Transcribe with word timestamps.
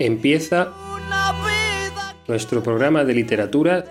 Empieza 0.00 0.72
nuestro 2.26 2.62
programa 2.62 3.04
de 3.04 3.12
literatura 3.12 3.84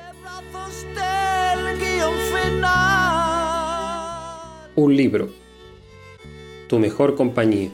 Un 4.76 4.96
libro, 4.96 5.30
tu 6.68 6.80
mejor 6.80 7.16
compañía. 7.16 7.70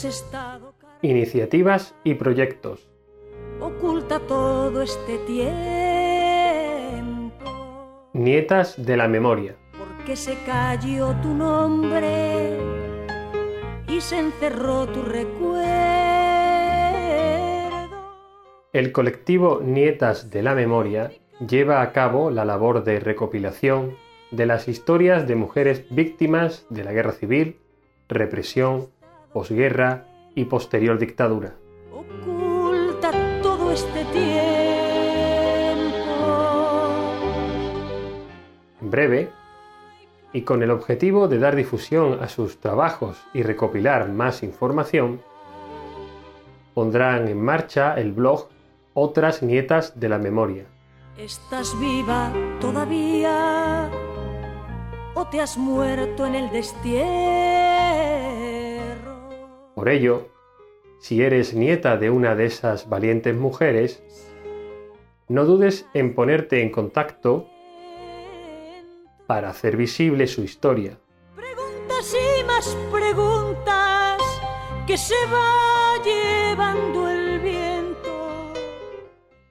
Has 0.00 0.04
estado? 0.04 0.74
Iniciativas 1.02 1.94
y 2.04 2.14
proyectos. 2.14 2.88
Oculta 3.60 4.20
todo 4.20 4.80
este 4.80 5.18
tiempo. 5.26 5.50
Nietas 8.14 8.82
de 8.82 8.96
la 8.96 9.08
memoria. 9.08 9.56
Porque 9.76 10.16
se 10.16 10.38
cayó 10.46 11.14
tu 11.20 11.34
nombre 11.34 12.56
y 13.88 14.00
se 14.00 14.18
encerró 14.18 14.86
tu 14.86 15.02
recuerdo. 15.02 15.60
El 18.72 18.92
colectivo 18.92 19.60
Nietas 19.62 20.30
de 20.30 20.42
la 20.42 20.54
Memoria 20.54 21.12
lleva 21.46 21.82
a 21.82 21.92
cabo 21.92 22.30
la 22.30 22.46
labor 22.46 22.84
de 22.84 23.00
recopilación 23.00 23.96
de 24.30 24.46
las 24.46 24.66
historias 24.68 25.26
de 25.26 25.34
mujeres 25.34 25.84
víctimas 25.90 26.64
de 26.70 26.84
la 26.84 26.92
guerra 26.92 27.12
civil, 27.12 27.58
represión, 28.08 28.88
posguerra 29.32 30.06
y 30.34 30.44
posterior 30.44 30.98
dictadura. 30.98 31.54
Oculta 31.92 33.10
todo 33.42 33.72
este 33.72 34.04
tiempo. 34.06 34.30
En 38.80 38.90
breve, 38.90 39.30
y 40.32 40.42
con 40.42 40.62
el 40.62 40.70
objetivo 40.70 41.28
de 41.28 41.38
dar 41.38 41.56
difusión 41.56 42.22
a 42.22 42.28
sus 42.28 42.58
trabajos 42.58 43.18
y 43.34 43.42
recopilar 43.42 44.08
más 44.08 44.42
información, 44.42 45.20
pondrán 46.74 47.28
en 47.28 47.42
marcha 47.42 47.94
el 47.94 48.12
blog 48.12 48.48
Otras 48.94 49.42
Nietas 49.42 49.98
de 49.98 50.08
la 50.08 50.18
Memoria. 50.18 50.66
¿Estás 51.16 51.78
viva 51.80 52.32
todavía? 52.60 53.90
¿O 55.14 55.26
te 55.26 55.40
has 55.40 55.58
muerto 55.58 56.26
en 56.26 56.36
el 56.36 56.50
destierro? 56.50 57.49
Por 59.80 59.88
ello, 59.88 60.28
si 60.98 61.22
eres 61.22 61.54
nieta 61.54 61.96
de 61.96 62.10
una 62.10 62.34
de 62.34 62.44
esas 62.44 62.90
valientes 62.90 63.34
mujeres, 63.34 64.02
no 65.26 65.46
dudes 65.46 65.86
en 65.94 66.14
ponerte 66.14 66.60
en 66.60 66.68
contacto 66.68 67.48
para 69.26 69.48
hacer 69.48 69.78
visible 69.78 70.26
su 70.26 70.44
historia. 70.44 70.98
Preguntas 71.34 72.14
y 72.14 72.44
más 72.44 72.76
preguntas 72.92 74.20
que 74.86 74.98
se 74.98 75.14
va 75.32 75.96
llevando 76.04 77.08
el 77.08 77.40
viento. 77.40 78.52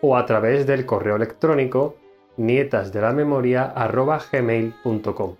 o 0.00 0.16
a 0.16 0.24
través 0.24 0.66
del 0.66 0.86
correo 0.86 1.16
electrónico 1.16 1.96
nietasdelamemoria.gmail.com. 2.36 5.36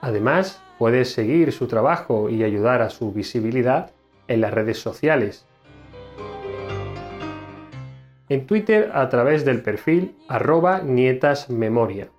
Además, 0.00 0.62
puedes 0.78 1.12
seguir 1.12 1.52
su 1.52 1.68
trabajo 1.68 2.28
y 2.28 2.42
ayudar 2.42 2.82
a 2.82 2.90
su 2.90 3.12
visibilidad 3.12 3.92
en 4.28 4.40
las 4.40 4.52
redes 4.52 4.78
sociales. 4.78 5.46
En 8.28 8.46
Twitter 8.46 8.90
a 8.94 9.08
través 9.08 9.44
del 9.44 9.62
perfil 9.62 10.16
arroba 10.28 10.80
nietasmemoria 10.80 12.10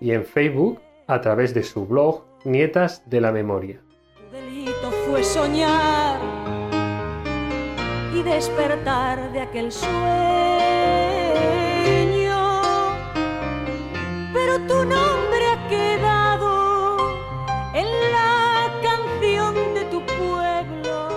y 0.00 0.12
en 0.12 0.24
Facebook 0.24 0.80
a 1.06 1.20
través 1.20 1.54
de 1.54 1.62
su 1.62 1.86
blog 1.86 2.24
Nietas 2.44 3.08
de 3.08 3.20
la 3.20 3.32
Memoria. 3.32 3.80
Despertar 8.22 9.32
de 9.32 9.40
aquel 9.40 9.72
sueño. 9.72 9.90
Pero 14.32 14.58
tu 14.66 14.84
nombre 14.84 15.46
ha 15.46 15.68
quedado 15.68 16.96
en 17.74 17.86
la 18.12 18.80
canción 18.82 19.54
de 19.74 19.84
tu 19.90 20.00
pueblo. 20.06 21.08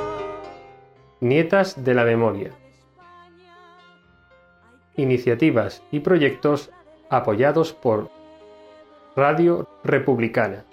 Nietas 1.20 1.84
de 1.84 1.94
la 1.94 2.04
Memoria. 2.04 2.52
Iniciativas 4.96 5.82
y 5.92 6.00
proyectos 6.02 6.72
apoyados 7.10 7.74
por 7.74 8.10
Radio 9.16 9.68
Republicana. 9.84 10.66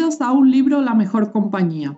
Bienvenidos 0.00 0.26
a 0.26 0.32
un 0.32 0.50
libro 0.50 0.80
La 0.80 0.94
mejor 0.94 1.30
compañía. 1.30 1.94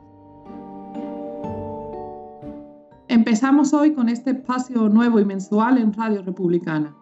Empezamos 3.06 3.72
hoy 3.72 3.94
con 3.94 4.08
este 4.08 4.30
espacio 4.30 4.88
nuevo 4.88 5.20
y 5.20 5.24
mensual 5.24 5.78
en 5.78 5.92
Radio 5.92 6.20
Republicana. 6.22 6.96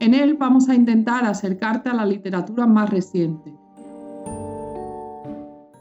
En 0.00 0.14
él 0.14 0.38
vamos 0.40 0.70
a 0.70 0.74
intentar 0.74 1.26
acercarte 1.26 1.90
a 1.90 1.94
la 1.94 2.06
literatura 2.06 2.66
más 2.66 2.88
reciente, 2.88 3.54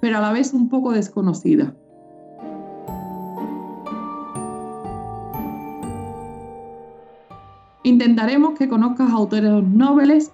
pero 0.01 0.17
a 0.17 0.19
la 0.19 0.33
vez 0.33 0.53
un 0.53 0.67
poco 0.67 0.91
desconocida. 0.91 1.73
Intentaremos 7.83 8.59
que 8.59 8.67
conozcas 8.67 9.13
autores 9.13 9.63
nobles 9.63 10.33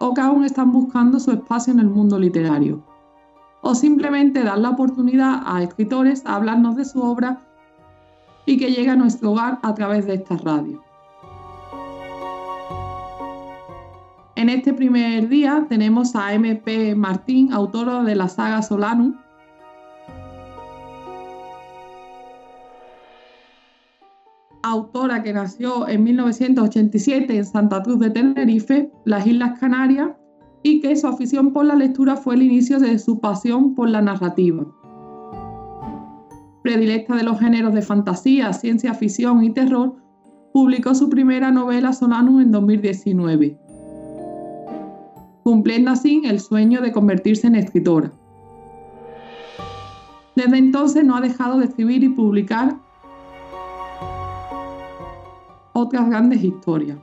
o 0.00 0.14
que 0.14 0.22
aún 0.22 0.44
están 0.44 0.72
buscando 0.72 1.20
su 1.20 1.30
espacio 1.30 1.72
en 1.74 1.78
el 1.78 1.88
mundo 1.88 2.18
literario. 2.18 2.82
O 3.60 3.74
simplemente 3.74 4.42
dar 4.42 4.58
la 4.58 4.70
oportunidad 4.70 5.42
a 5.44 5.62
escritores 5.62 6.24
a 6.24 6.36
hablarnos 6.36 6.74
de 6.74 6.86
su 6.86 7.02
obra 7.02 7.42
y 8.46 8.56
que 8.56 8.72
llegue 8.72 8.88
a 8.88 8.96
nuestro 8.96 9.32
hogar 9.32 9.58
a 9.62 9.74
través 9.74 10.06
de 10.06 10.14
esta 10.14 10.38
radio. 10.38 10.82
En 14.36 14.48
este 14.48 14.72
primer 14.72 15.28
día 15.28 15.66
tenemos 15.68 16.16
a 16.16 16.32
MP 16.32 16.94
Martín, 16.94 17.52
autora 17.52 18.02
de 18.02 18.16
la 18.16 18.28
saga 18.28 18.62
Solanum, 18.62 19.16
autora 24.70 25.22
que 25.22 25.32
nació 25.32 25.88
en 25.88 26.04
1987 26.04 27.36
en 27.36 27.44
Santa 27.44 27.82
Cruz 27.82 27.98
de 27.98 28.10
Tenerife, 28.10 28.90
las 29.04 29.26
Islas 29.26 29.58
Canarias, 29.58 30.10
y 30.62 30.80
que 30.80 30.94
su 30.96 31.06
afición 31.06 31.52
por 31.52 31.64
la 31.64 31.74
lectura 31.74 32.16
fue 32.16 32.34
el 32.34 32.42
inicio 32.42 32.78
de 32.78 32.98
su 32.98 33.18
pasión 33.20 33.74
por 33.74 33.88
la 33.88 34.02
narrativa. 34.02 34.64
Predilecta 36.62 37.16
de 37.16 37.22
los 37.22 37.40
géneros 37.40 37.72
de 37.74 37.82
fantasía, 37.82 38.52
ciencia 38.52 38.94
ficción 38.94 39.42
y 39.42 39.50
terror, 39.50 39.96
publicó 40.52 40.94
su 40.94 41.08
primera 41.08 41.50
novela 41.50 41.92
Solanum 41.92 42.40
en 42.40 42.52
2019, 42.52 43.58
cumpliendo 45.42 45.90
así 45.90 46.22
el 46.24 46.38
sueño 46.38 46.80
de 46.82 46.92
convertirse 46.92 47.46
en 47.46 47.54
escritora. 47.54 48.12
Desde 50.36 50.58
entonces 50.58 51.04
no 51.04 51.16
ha 51.16 51.20
dejado 51.20 51.58
de 51.58 51.66
escribir 51.66 52.04
y 52.04 52.10
publicar 52.10 52.76
otras 55.72 56.08
grandes 56.08 56.42
historias. 56.42 56.98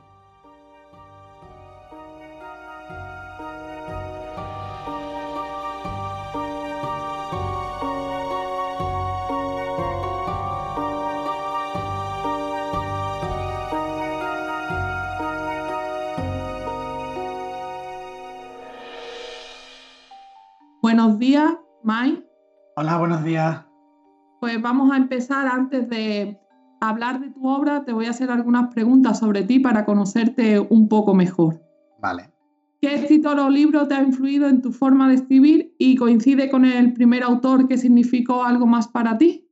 Buenos 20.80 21.18
días, 21.18 21.54
Mai. 21.82 22.24
Hola, 22.76 22.96
buenos 22.98 23.22
días. 23.22 23.64
Pues 24.40 24.60
vamos 24.62 24.90
a 24.90 24.96
empezar 24.96 25.46
antes 25.46 25.88
de 25.88 26.40
hablar 26.80 27.20
de 27.20 27.30
tu 27.30 27.48
obra, 27.48 27.84
te 27.84 27.92
voy 27.92 28.06
a 28.06 28.10
hacer 28.10 28.30
algunas 28.30 28.72
preguntas 28.72 29.18
sobre 29.18 29.42
ti 29.42 29.60
para 29.60 29.84
conocerte 29.84 30.58
un 30.58 30.88
poco 30.88 31.14
mejor. 31.14 31.62
Vale. 32.00 32.30
¿Qué 32.80 32.94
escritor 32.94 33.40
o 33.40 33.50
libro 33.50 33.88
te 33.88 33.94
ha 33.94 34.02
influido 34.02 34.48
en 34.48 34.62
tu 34.62 34.72
forma 34.72 35.08
de 35.08 35.16
escribir 35.16 35.74
y 35.78 35.96
coincide 35.96 36.48
con 36.48 36.64
el 36.64 36.92
primer 36.92 37.24
autor 37.24 37.66
que 37.66 37.76
significó 37.76 38.44
algo 38.44 38.66
más 38.66 38.86
para 38.86 39.18
ti? 39.18 39.48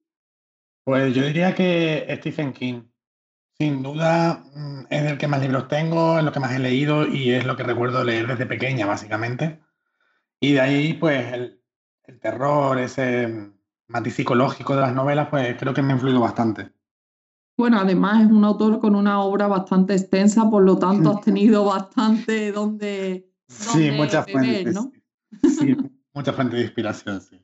Pues 0.85 1.13
yo 1.13 1.25
diría 1.25 1.53
que 1.53 2.07
Stephen 2.19 2.53
King. 2.53 2.83
Sin 3.59 3.83
duda 3.83 4.45
mm, 4.55 4.87
es 4.91 5.03
el 5.11 5.19
que 5.19 5.27
más 5.27 5.41
libros 5.41 5.67
tengo, 5.67 6.19
es 6.19 6.25
lo 6.25 6.31
que 6.31 6.39
más 6.39 6.53
he 6.53 6.61
leído 6.61 7.09
y 7.09 7.31
es 7.33 7.45
lo 7.45 7.57
que 7.57 7.65
recuerdo 7.65 8.05
leer 8.05 8.29
desde 8.29 8.47
pequeña, 8.47 8.87
básicamente. 8.87 9.61
Y 10.39 10.53
de 10.53 10.61
ahí, 10.61 10.95
pues, 10.95 11.33
el, 11.33 11.63
terror, 12.21 12.79
ese 12.79 13.51
matiz 13.89 14.15
psicológico 14.15 14.77
de 14.77 14.83
las 14.83 14.95
novelas, 14.95 15.29
pues 15.29 15.57
creo 15.59 15.75
que 15.75 15.83
me 15.83 15.93
ha 15.93 15.97
influido 15.97 16.21
bastante. 16.21 16.71
Bueno, 17.57 17.79
además 17.79 18.25
es 18.25 18.31
un 18.31 18.45
autor 18.45 18.81
con 18.81 18.95
una 18.95 19.21
obra 19.21 19.47
bastante 19.47 19.95
extensa, 19.95 20.51
por 20.51 20.63
lo 20.63 20.79
tanto 20.79 21.11
has 21.11 21.21
tenido 21.23 21.65
bastante 21.65 22.53
donde... 22.53 23.33
sí, 23.49 23.91
muchas 23.93 24.31
fuentes. 24.31 24.75
¿no? 24.75 24.93
Sí, 25.43 25.77
muchas 26.13 26.35
fuentes 26.35 26.59
de 26.59 26.65
inspiración, 26.65 27.21
sí. 27.21 27.41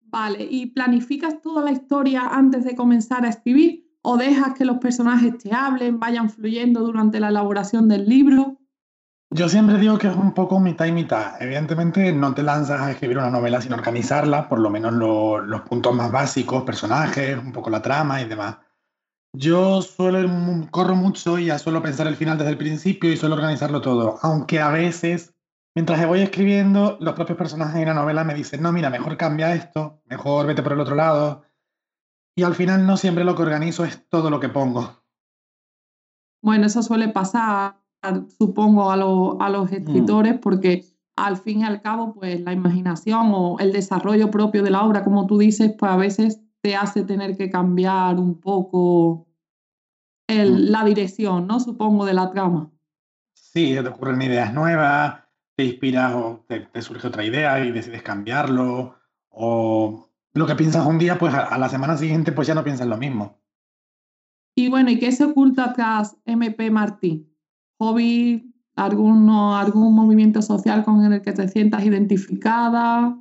Vale, 0.00 0.46
¿y 0.50 0.66
planificas 0.66 1.40
toda 1.40 1.62
la 1.62 1.70
historia 1.70 2.28
antes 2.28 2.64
de 2.64 2.74
comenzar 2.74 3.24
a 3.24 3.28
escribir? 3.28 3.84
¿O 4.02 4.16
dejas 4.16 4.54
que 4.54 4.64
los 4.64 4.78
personajes 4.78 5.36
te 5.38 5.52
hablen, 5.52 6.00
vayan 6.00 6.30
fluyendo 6.30 6.80
durante 6.80 7.20
la 7.20 7.28
elaboración 7.28 7.88
del 7.88 8.08
libro? 8.08 8.58
Yo 9.30 9.48
siempre 9.48 9.78
digo 9.78 9.98
que 9.98 10.08
es 10.08 10.16
un 10.16 10.32
poco 10.32 10.58
mitad 10.58 10.86
y 10.86 10.92
mitad. 10.92 11.40
Evidentemente 11.40 12.10
no 12.12 12.32
te 12.32 12.42
lanzas 12.42 12.80
a 12.80 12.90
escribir 12.90 13.18
una 13.18 13.30
novela 13.30 13.60
sin 13.60 13.74
organizarla, 13.74 14.48
por 14.48 14.58
lo 14.60 14.70
menos 14.70 14.94
los 14.94 15.60
puntos 15.62 15.94
más 15.94 16.10
básicos, 16.10 16.62
personajes, 16.62 17.36
un 17.36 17.52
poco 17.52 17.68
la 17.68 17.82
trama 17.82 18.22
y 18.22 18.24
demás. 18.24 18.56
Yo 19.34 19.82
suelo, 19.82 20.28
corro 20.70 20.96
mucho 20.96 21.38
y 21.38 21.46
ya 21.46 21.58
suelo 21.58 21.82
pensar 21.82 22.06
el 22.06 22.16
final 22.16 22.38
desde 22.38 22.52
el 22.52 22.58
principio 22.58 23.12
y 23.12 23.16
suelo 23.16 23.34
organizarlo 23.34 23.80
todo, 23.80 24.18
aunque 24.22 24.60
a 24.60 24.70
veces, 24.70 25.34
mientras 25.74 26.06
voy 26.06 26.20
escribiendo, 26.20 26.96
los 27.00 27.14
propios 27.14 27.38
personajes 27.38 27.78
de 27.80 27.86
la 27.86 27.94
novela 27.94 28.24
me 28.24 28.34
dicen, 28.34 28.62
no, 28.62 28.72
mira, 28.72 28.90
mejor 28.90 29.16
cambia 29.16 29.54
esto, 29.54 30.00
mejor 30.06 30.46
vete 30.46 30.62
por 30.62 30.72
el 30.72 30.80
otro 30.80 30.94
lado. 30.94 31.42
Y 32.36 32.42
al 32.42 32.54
final 32.54 32.86
no 32.86 32.96
siempre 32.96 33.24
lo 33.24 33.34
que 33.34 33.42
organizo 33.42 33.84
es 33.84 34.08
todo 34.08 34.30
lo 34.30 34.40
que 34.40 34.48
pongo. 34.48 35.02
Bueno, 36.42 36.66
eso 36.66 36.82
suele 36.82 37.08
pasar 37.08 37.76
supongo, 38.38 38.90
a, 38.90 38.94
a 38.94 39.50
los 39.50 39.70
mm. 39.70 39.74
escritores, 39.74 40.38
porque 40.38 40.84
al 41.16 41.36
fin 41.36 41.60
y 41.60 41.64
al 41.64 41.82
cabo, 41.82 42.14
pues 42.14 42.40
la 42.40 42.52
imaginación 42.52 43.32
o 43.34 43.58
el 43.58 43.72
desarrollo 43.72 44.30
propio 44.30 44.62
de 44.62 44.70
la 44.70 44.84
obra, 44.84 45.04
como 45.04 45.26
tú 45.26 45.38
dices, 45.38 45.74
pues 45.78 45.90
a 45.90 45.96
veces 45.96 46.40
te 46.62 46.76
hace 46.76 47.04
tener 47.04 47.36
que 47.36 47.50
cambiar 47.50 48.16
un 48.16 48.40
poco 48.40 49.26
el, 50.28 50.70
la 50.72 50.84
dirección, 50.84 51.46
¿no? 51.46 51.60
Supongo, 51.60 52.04
de 52.04 52.14
la 52.14 52.30
trama. 52.30 52.70
Sí, 53.34 53.74
te 53.74 53.88
ocurren 53.88 54.20
ideas 54.22 54.52
nuevas, 54.52 55.22
te 55.56 55.64
inspiras 55.64 56.14
o 56.14 56.44
te, 56.46 56.82
surge 56.82 57.08
otra 57.08 57.24
idea 57.24 57.64
y 57.64 57.70
decides 57.70 58.02
cambiarlo, 58.02 58.96
o 59.30 60.10
lo 60.34 60.46
que 60.46 60.54
piensas 60.54 60.86
un 60.86 60.98
día, 60.98 61.18
pues 61.18 61.34
a, 61.34 61.44
a 61.44 61.58
la 61.58 61.68
semana 61.68 61.96
siguiente, 61.96 62.32
pues 62.32 62.46
ya 62.48 62.54
no 62.54 62.64
piensas 62.64 62.86
lo 62.86 62.96
mismo. 62.96 63.40
Y 64.56 64.68
bueno, 64.68 64.90
¿y 64.90 64.98
qué 64.98 65.12
se 65.12 65.24
oculta 65.24 65.72
tras 65.72 66.16
MP 66.24 66.70
Martí? 66.70 67.28
hobby, 67.78 68.52
alguno, 68.74 69.56
algún 69.56 69.94
movimiento 69.94 70.42
social 70.42 70.84
con 70.84 71.12
el 71.12 71.22
que 71.22 71.32
te 71.32 71.48
sientas 71.48 71.84
identificada? 71.84 73.18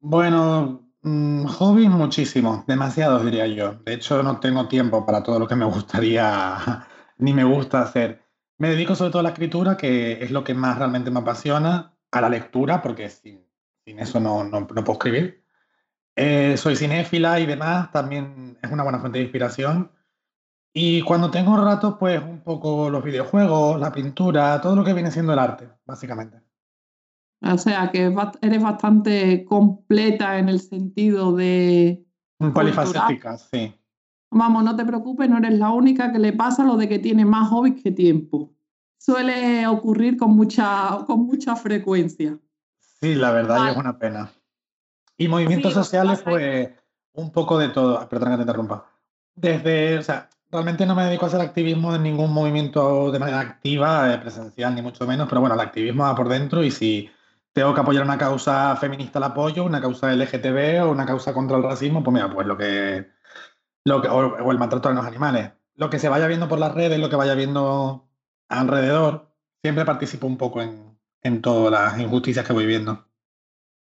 Bueno, 0.00 0.81
mm, 1.02 1.44
hobbies 1.46 1.90
muchísimos, 1.90 2.66
demasiados 2.66 3.24
diría 3.24 3.46
yo. 3.46 3.74
De 3.84 3.94
hecho, 3.94 4.22
no 4.22 4.40
tengo 4.40 4.68
tiempo 4.68 5.04
para 5.06 5.22
todo 5.22 5.38
lo 5.38 5.48
que 5.48 5.56
me 5.56 5.64
gustaría 5.64 6.86
ni 7.18 7.32
me 7.32 7.44
gusta 7.44 7.82
hacer. 7.82 8.22
Me 8.58 8.68
dedico 8.70 8.94
sobre 8.94 9.10
todo 9.10 9.20
a 9.20 9.22
la 9.24 9.30
escritura, 9.30 9.76
que 9.76 10.22
es 10.22 10.30
lo 10.30 10.44
que 10.44 10.54
más 10.54 10.78
realmente 10.78 11.10
me 11.10 11.20
apasiona, 11.20 11.96
a 12.12 12.20
la 12.20 12.28
lectura, 12.28 12.82
porque 12.82 13.08
sin, 13.10 13.44
sin 13.84 13.98
eso 13.98 14.20
no, 14.20 14.44
no, 14.44 14.66
puedo 14.66 14.92
escribir. 14.92 15.44
Eh, 16.16 16.56
soy 16.56 16.76
cinéfila 16.76 17.40
y 17.40 17.46
demás, 17.46 17.90
también 17.90 18.58
es 18.62 18.70
una 18.70 18.82
buena 18.82 19.00
fuente 19.00 19.18
de 19.18 19.24
inspiración. 19.24 19.90
Y 20.74 21.02
cuando 21.02 21.30
tengo 21.30 21.56
rato, 21.56 21.98
pues 21.98 22.22
un 22.22 22.42
poco 22.42 22.90
los 22.90 23.04
videojuegos, 23.04 23.80
la 23.80 23.92
pintura, 23.92 24.60
todo 24.60 24.76
lo 24.76 24.84
que 24.84 24.94
viene 24.94 25.10
siendo 25.10 25.32
el 25.32 25.38
arte, 25.38 25.68
básicamente. 25.84 26.51
O 27.42 27.58
sea, 27.58 27.90
que 27.90 28.14
eres 28.40 28.62
bastante 28.62 29.44
completa 29.44 30.38
en 30.38 30.48
el 30.48 30.60
sentido 30.60 31.34
de... 31.34 32.04
Polifacética, 32.54 33.38
sí. 33.38 33.74
Vamos, 34.30 34.64
no 34.64 34.74
te 34.76 34.84
preocupes, 34.84 35.28
no 35.28 35.38
eres 35.38 35.58
la 35.58 35.70
única 35.70 36.12
que 36.12 36.18
le 36.18 36.32
pasa 36.32 36.64
lo 36.64 36.76
de 36.76 36.88
que 36.88 36.98
tiene 36.98 37.24
más 37.24 37.48
hobbies 37.50 37.82
que 37.82 37.90
tiempo. 37.90 38.52
Suele 38.98 39.66
ocurrir 39.66 40.16
con 40.16 40.36
mucha, 40.36 41.04
con 41.06 41.26
mucha 41.26 41.56
frecuencia. 41.56 42.38
Sí, 43.00 43.14
la 43.14 43.32
verdad 43.32 43.70
es 43.70 43.76
una 43.76 43.98
pena. 43.98 44.30
Y 45.16 45.28
movimientos 45.28 45.74
sociales, 45.74 46.22
pues 46.22 46.70
un 47.14 47.30
poco 47.32 47.58
de 47.58 47.68
todo. 47.68 48.08
Perdón 48.08 48.30
que 48.30 48.36
te 48.36 48.42
interrumpa. 48.42 48.86
Desde, 49.34 49.98
o 49.98 50.02
sea, 50.02 50.28
Realmente 50.52 50.84
no 50.84 50.94
me 50.94 51.04
dedico 51.04 51.24
a 51.24 51.28
hacer 51.28 51.40
activismo 51.40 51.94
en 51.94 52.02
ningún 52.02 52.30
movimiento 52.30 53.10
de 53.10 53.18
manera 53.18 53.40
activa, 53.40 54.12
eh, 54.12 54.18
presencial, 54.18 54.74
ni 54.74 54.82
mucho 54.82 55.06
menos, 55.06 55.26
pero 55.26 55.40
bueno, 55.40 55.54
el 55.54 55.62
activismo 55.62 56.02
va 56.02 56.14
por 56.14 56.28
dentro 56.28 56.62
y 56.62 56.70
si 56.70 57.10
tengo 57.52 57.74
que 57.74 57.80
apoyar 57.80 58.04
una 58.04 58.18
causa 58.18 58.76
feminista, 58.76 59.20
la 59.20 59.26
apoyo, 59.26 59.64
una 59.64 59.80
causa 59.80 60.14
LGTB 60.14 60.84
o 60.84 60.90
una 60.90 61.06
causa 61.06 61.34
contra 61.34 61.56
el 61.56 61.62
racismo, 61.62 62.02
pues 62.02 62.14
mira, 62.14 62.32
pues 62.32 62.46
lo 62.46 62.56
que, 62.56 63.06
lo 63.84 64.00
que 64.00 64.08
o, 64.08 64.50
el 64.50 64.58
maltrato 64.58 64.88
de 64.88 64.94
los 64.94 65.04
animales. 65.04 65.52
Lo 65.74 65.90
que 65.90 65.98
se 65.98 66.08
vaya 66.08 66.26
viendo 66.26 66.48
por 66.48 66.58
las 66.58 66.74
redes, 66.74 66.98
lo 66.98 67.10
que 67.10 67.16
vaya 67.16 67.34
viendo 67.34 68.08
alrededor, 68.48 69.34
siempre 69.62 69.84
participo 69.84 70.26
un 70.26 70.38
poco 70.38 70.62
en, 70.62 70.98
en 71.22 71.42
todas 71.42 71.70
las 71.72 72.00
injusticias 72.00 72.46
que 72.46 72.52
voy 72.52 72.66
viendo. 72.66 73.06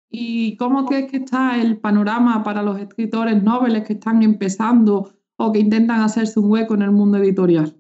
¿Y 0.08 0.56
cómo 0.56 0.86
crees 0.86 1.10
que 1.10 1.18
está 1.18 1.60
el 1.60 1.78
panorama 1.78 2.42
para 2.42 2.62
los 2.62 2.78
escritores 2.78 3.42
nobles 3.42 3.84
que 3.86 3.92
están 3.92 4.22
empezando 4.22 5.12
o 5.36 5.52
que 5.52 5.60
intentan 5.60 6.00
hacerse 6.00 6.40
un 6.40 6.50
hueco 6.50 6.74
en 6.74 6.82
el 6.82 6.90
mundo 6.90 7.18
editorial? 7.18 7.76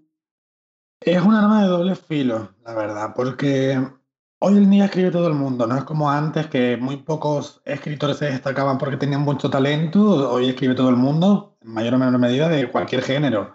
Es 1.00 1.20
un 1.22 1.34
arma 1.34 1.62
de 1.62 1.68
doble 1.68 1.94
filo, 1.96 2.50
la 2.64 2.74
verdad, 2.74 3.12
porque 3.16 3.80
hoy 4.40 4.56
en 4.56 4.70
día 4.70 4.86
escribe 4.86 5.10
todo 5.10 5.28
el 5.28 5.34
mundo, 5.34 5.66
no 5.66 5.76
es 5.76 5.84
como 5.84 6.10
antes 6.10 6.46
que 6.48 6.76
muy 6.78 6.96
pocos 6.96 7.60
escritores 7.64 8.16
se 8.16 8.26
destacaban 8.26 8.78
porque 8.78 8.96
tenían 8.96 9.20
mucho 9.20 9.50
talento, 9.50 10.30
hoy 10.30 10.48
escribe 10.48 10.74
todo 10.74 10.88
el 10.88 10.96
mundo, 10.96 11.58
en 11.60 11.72
mayor 11.72 11.94
o 11.94 11.98
menor 11.98 12.18
medida, 12.18 12.48
de 12.48 12.70
cualquier 12.70 13.02
género. 13.02 13.54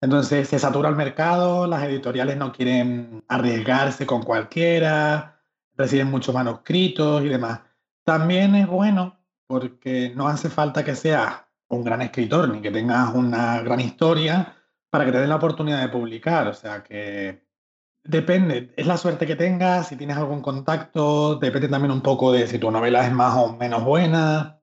Entonces 0.00 0.48
se 0.48 0.58
satura 0.58 0.90
el 0.90 0.96
mercado, 0.96 1.66
las 1.66 1.82
editoriales 1.82 2.36
no 2.36 2.52
quieren 2.52 3.24
arriesgarse 3.28 4.06
con 4.06 4.22
cualquiera, 4.22 5.40
reciben 5.74 6.10
muchos 6.10 6.34
manuscritos 6.34 7.24
y 7.24 7.28
demás. 7.28 7.60
También 8.04 8.54
es 8.54 8.66
bueno 8.68 9.18
porque 9.46 10.12
no 10.14 10.28
hace 10.28 10.50
falta 10.50 10.84
que 10.84 10.94
sea 10.94 11.48
un 11.68 11.84
gran 11.84 12.02
escritor 12.02 12.48
ni 12.50 12.60
que 12.60 12.70
tengas 12.70 13.14
una 13.14 13.60
gran 13.62 13.80
historia 13.80 14.54
para 14.90 15.04
que 15.06 15.12
te 15.12 15.20
den 15.20 15.30
la 15.30 15.36
oportunidad 15.36 15.80
de 15.80 15.88
publicar. 15.88 16.48
O 16.48 16.54
sea 16.54 16.82
que 16.82 17.47
depende, 18.08 18.72
es 18.76 18.86
la 18.86 18.96
suerte 18.96 19.26
que 19.26 19.36
tengas, 19.36 19.88
si 19.88 19.96
tienes 19.96 20.16
algún 20.16 20.40
contacto, 20.40 21.36
depende 21.36 21.68
también 21.68 21.92
un 21.92 22.00
poco 22.00 22.32
de 22.32 22.46
si 22.46 22.58
tu 22.58 22.70
novela 22.70 23.06
es 23.06 23.12
más 23.12 23.36
o 23.36 23.56
menos 23.56 23.84
buena. 23.84 24.60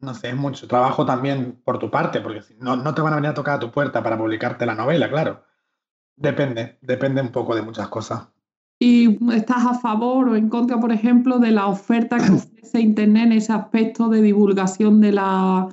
no 0.00 0.14
sé, 0.14 0.28
es 0.28 0.36
mucho 0.36 0.68
trabajo 0.68 1.06
también 1.06 1.60
por 1.64 1.78
tu 1.78 1.90
parte, 1.90 2.20
porque 2.20 2.42
no, 2.58 2.76
no 2.76 2.94
te 2.94 3.00
van 3.00 3.14
a 3.14 3.16
venir 3.16 3.30
a 3.30 3.34
tocar 3.34 3.56
a 3.56 3.58
tu 3.58 3.70
puerta 3.70 4.02
para 4.02 4.18
publicarte 4.18 4.66
la 4.66 4.74
novela, 4.74 5.08
claro. 5.08 5.44
Depende, 6.16 6.78
depende 6.82 7.22
un 7.22 7.32
poco 7.32 7.56
de 7.56 7.62
muchas 7.62 7.88
cosas. 7.88 8.28
y 8.78 9.18
estás 9.32 9.64
a 9.64 9.74
favor 9.74 10.28
o 10.28 10.36
en 10.36 10.48
contra, 10.50 10.78
por 10.78 10.92
ejemplo, 10.92 11.38
de 11.38 11.52
la 11.52 11.66
oferta 11.66 12.18
que 12.18 12.32
ofrece 12.32 12.80
Internet 12.80 13.26
en 13.26 13.32
ese 13.32 13.52
aspecto 13.52 14.10
de 14.10 14.20
divulgación 14.20 15.00
de 15.00 15.12
la, 15.12 15.68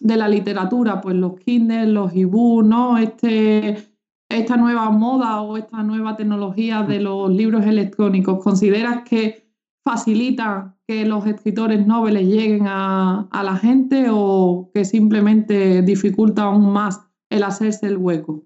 de 0.00 0.16
la 0.16 0.28
literatura, 0.28 1.00
pues 1.00 1.16
los 1.16 1.36
Kindle, 1.40 1.86
los 1.86 2.14
ebooks, 2.14 2.66
¿no? 2.66 2.98
Este, 2.98 3.89
esta 4.30 4.56
nueva 4.56 4.90
moda 4.90 5.42
o 5.42 5.56
esta 5.56 5.82
nueva 5.82 6.16
tecnología 6.16 6.82
de 6.82 7.00
los 7.00 7.30
libros 7.30 7.66
electrónicos. 7.66 8.42
¿Consideras 8.42 9.02
que 9.08 9.50
facilita 9.84 10.76
que 10.86 11.04
los 11.04 11.26
escritores 11.26 11.86
noveles 11.86 12.26
lleguen 12.26 12.66
a, 12.66 13.28
a 13.30 13.42
la 13.42 13.56
gente 13.56 14.06
o 14.10 14.70
que 14.72 14.84
simplemente 14.84 15.82
dificulta 15.82 16.44
aún 16.44 16.72
más 16.72 17.00
el 17.28 17.42
hacerse 17.42 17.86
el 17.86 17.96
hueco? 17.96 18.44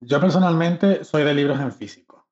Yo 0.00 0.20
personalmente 0.20 1.04
soy 1.04 1.24
de 1.24 1.34
libros 1.34 1.60
en 1.60 1.72
físico. 1.72 2.26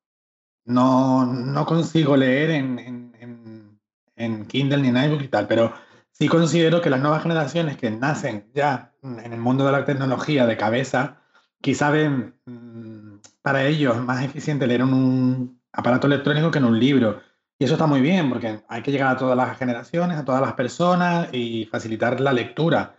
No, 0.65 1.25
no 1.25 1.65
consigo 1.65 2.17
leer 2.17 2.49
en, 2.51 2.79
en, 2.79 3.79
en, 4.15 4.45
Kindle 4.45 4.77
ni 4.77 4.87
en 4.87 4.97
iBook 4.97 5.21
y 5.21 5.27
tal, 5.27 5.47
pero 5.47 5.71
sí 6.11 6.27
considero 6.27 6.81
que 6.81 6.89
las 6.89 7.01
nuevas 7.01 7.21
generaciones 7.21 7.77
que 7.77 7.91
nacen 7.91 8.49
ya 8.53 8.93
en 9.03 9.33
el 9.33 9.39
mundo 9.39 9.65
de 9.65 9.71
la 9.71 9.85
tecnología 9.85 10.47
de 10.47 10.57
cabeza, 10.57 11.21
quizá 11.65 11.91
mm, 11.91 13.21
para 13.41 13.65
ellos 13.65 13.97
más 13.97 14.23
eficiente 14.23 14.67
leer 14.67 14.83
un 14.83 15.59
aparato 15.71 16.05
electrónico 16.05 16.51
que 16.51 16.59
en 16.59 16.65
un 16.65 16.79
libro. 16.79 17.21
Y 17.57 17.65
eso 17.65 17.73
está 17.73 17.87
muy 17.87 18.01
bien, 18.01 18.29
porque 18.29 18.59
hay 18.67 18.83
que 18.83 18.91
llegar 18.91 19.15
a 19.15 19.17
todas 19.17 19.35
las 19.35 19.57
generaciones, 19.57 20.19
a 20.19 20.25
todas 20.25 20.41
las 20.41 20.53
personas 20.53 21.29
y 21.31 21.65
facilitar 21.65 22.19
la 22.21 22.33
lectura. 22.33 22.97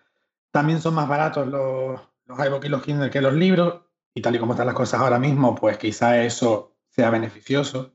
También 0.51 0.81
son 0.81 0.95
más 0.95 1.07
baratos 1.07 1.47
los, 1.47 2.01
los 2.25 2.45
iBook 2.45 2.65
y 2.65 2.69
los 2.69 2.83
Kindle 2.83 3.09
que 3.09 3.21
los 3.21 3.35
libros, 3.35 3.83
y 4.13 4.21
tal 4.21 4.35
y 4.35 4.41
como 4.41 4.55
están 4.55 4.67
las 4.67 4.75
cosas 4.75 5.01
ahora 5.01 5.21
mismo, 5.21 5.55
pues 5.55 5.79
quizá 5.79 6.21
eso 6.25 6.75
sea 6.89 7.11
beneficioso, 7.11 7.95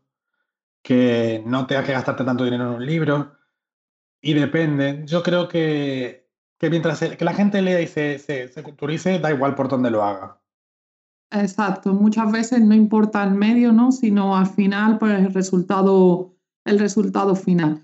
que 0.82 1.44
no 1.46 1.68
tengas 1.68 1.86
que 1.86 1.92
gastarte 1.92 2.24
tanto 2.24 2.46
dinero 2.46 2.64
en 2.64 2.76
un 2.76 2.86
libro. 2.86 3.36
Y 4.22 4.36
depende, 4.36 5.04
yo 5.06 5.22
creo 5.22 5.50
que, 5.50 6.30
que 6.58 6.70
mientras 6.70 7.00
que 7.02 7.26
la 7.26 7.34
gente 7.34 7.62
lea 7.62 7.82
y 7.82 7.88
se, 7.88 8.20
se, 8.20 8.48
se 8.48 8.64
culturice, 8.64 9.20
da 9.20 9.32
igual 9.32 9.54
por 9.56 9.68
dónde 9.68 9.92
lo 9.92 10.04
haga. 10.06 10.41
Exacto, 11.32 11.94
muchas 11.94 12.32
veces 12.32 12.62
no 12.62 12.76
importa 12.76 13.24
el 13.24 13.32
medio, 13.32 13.72
¿no? 13.72 13.92
Sino 13.92 14.36
al 14.36 14.48
final, 14.48 14.98
pues 14.98 15.18
el 15.18 15.34
resultado, 15.34 16.36
el 16.66 16.78
resultado 16.78 17.36
final. 17.36 17.82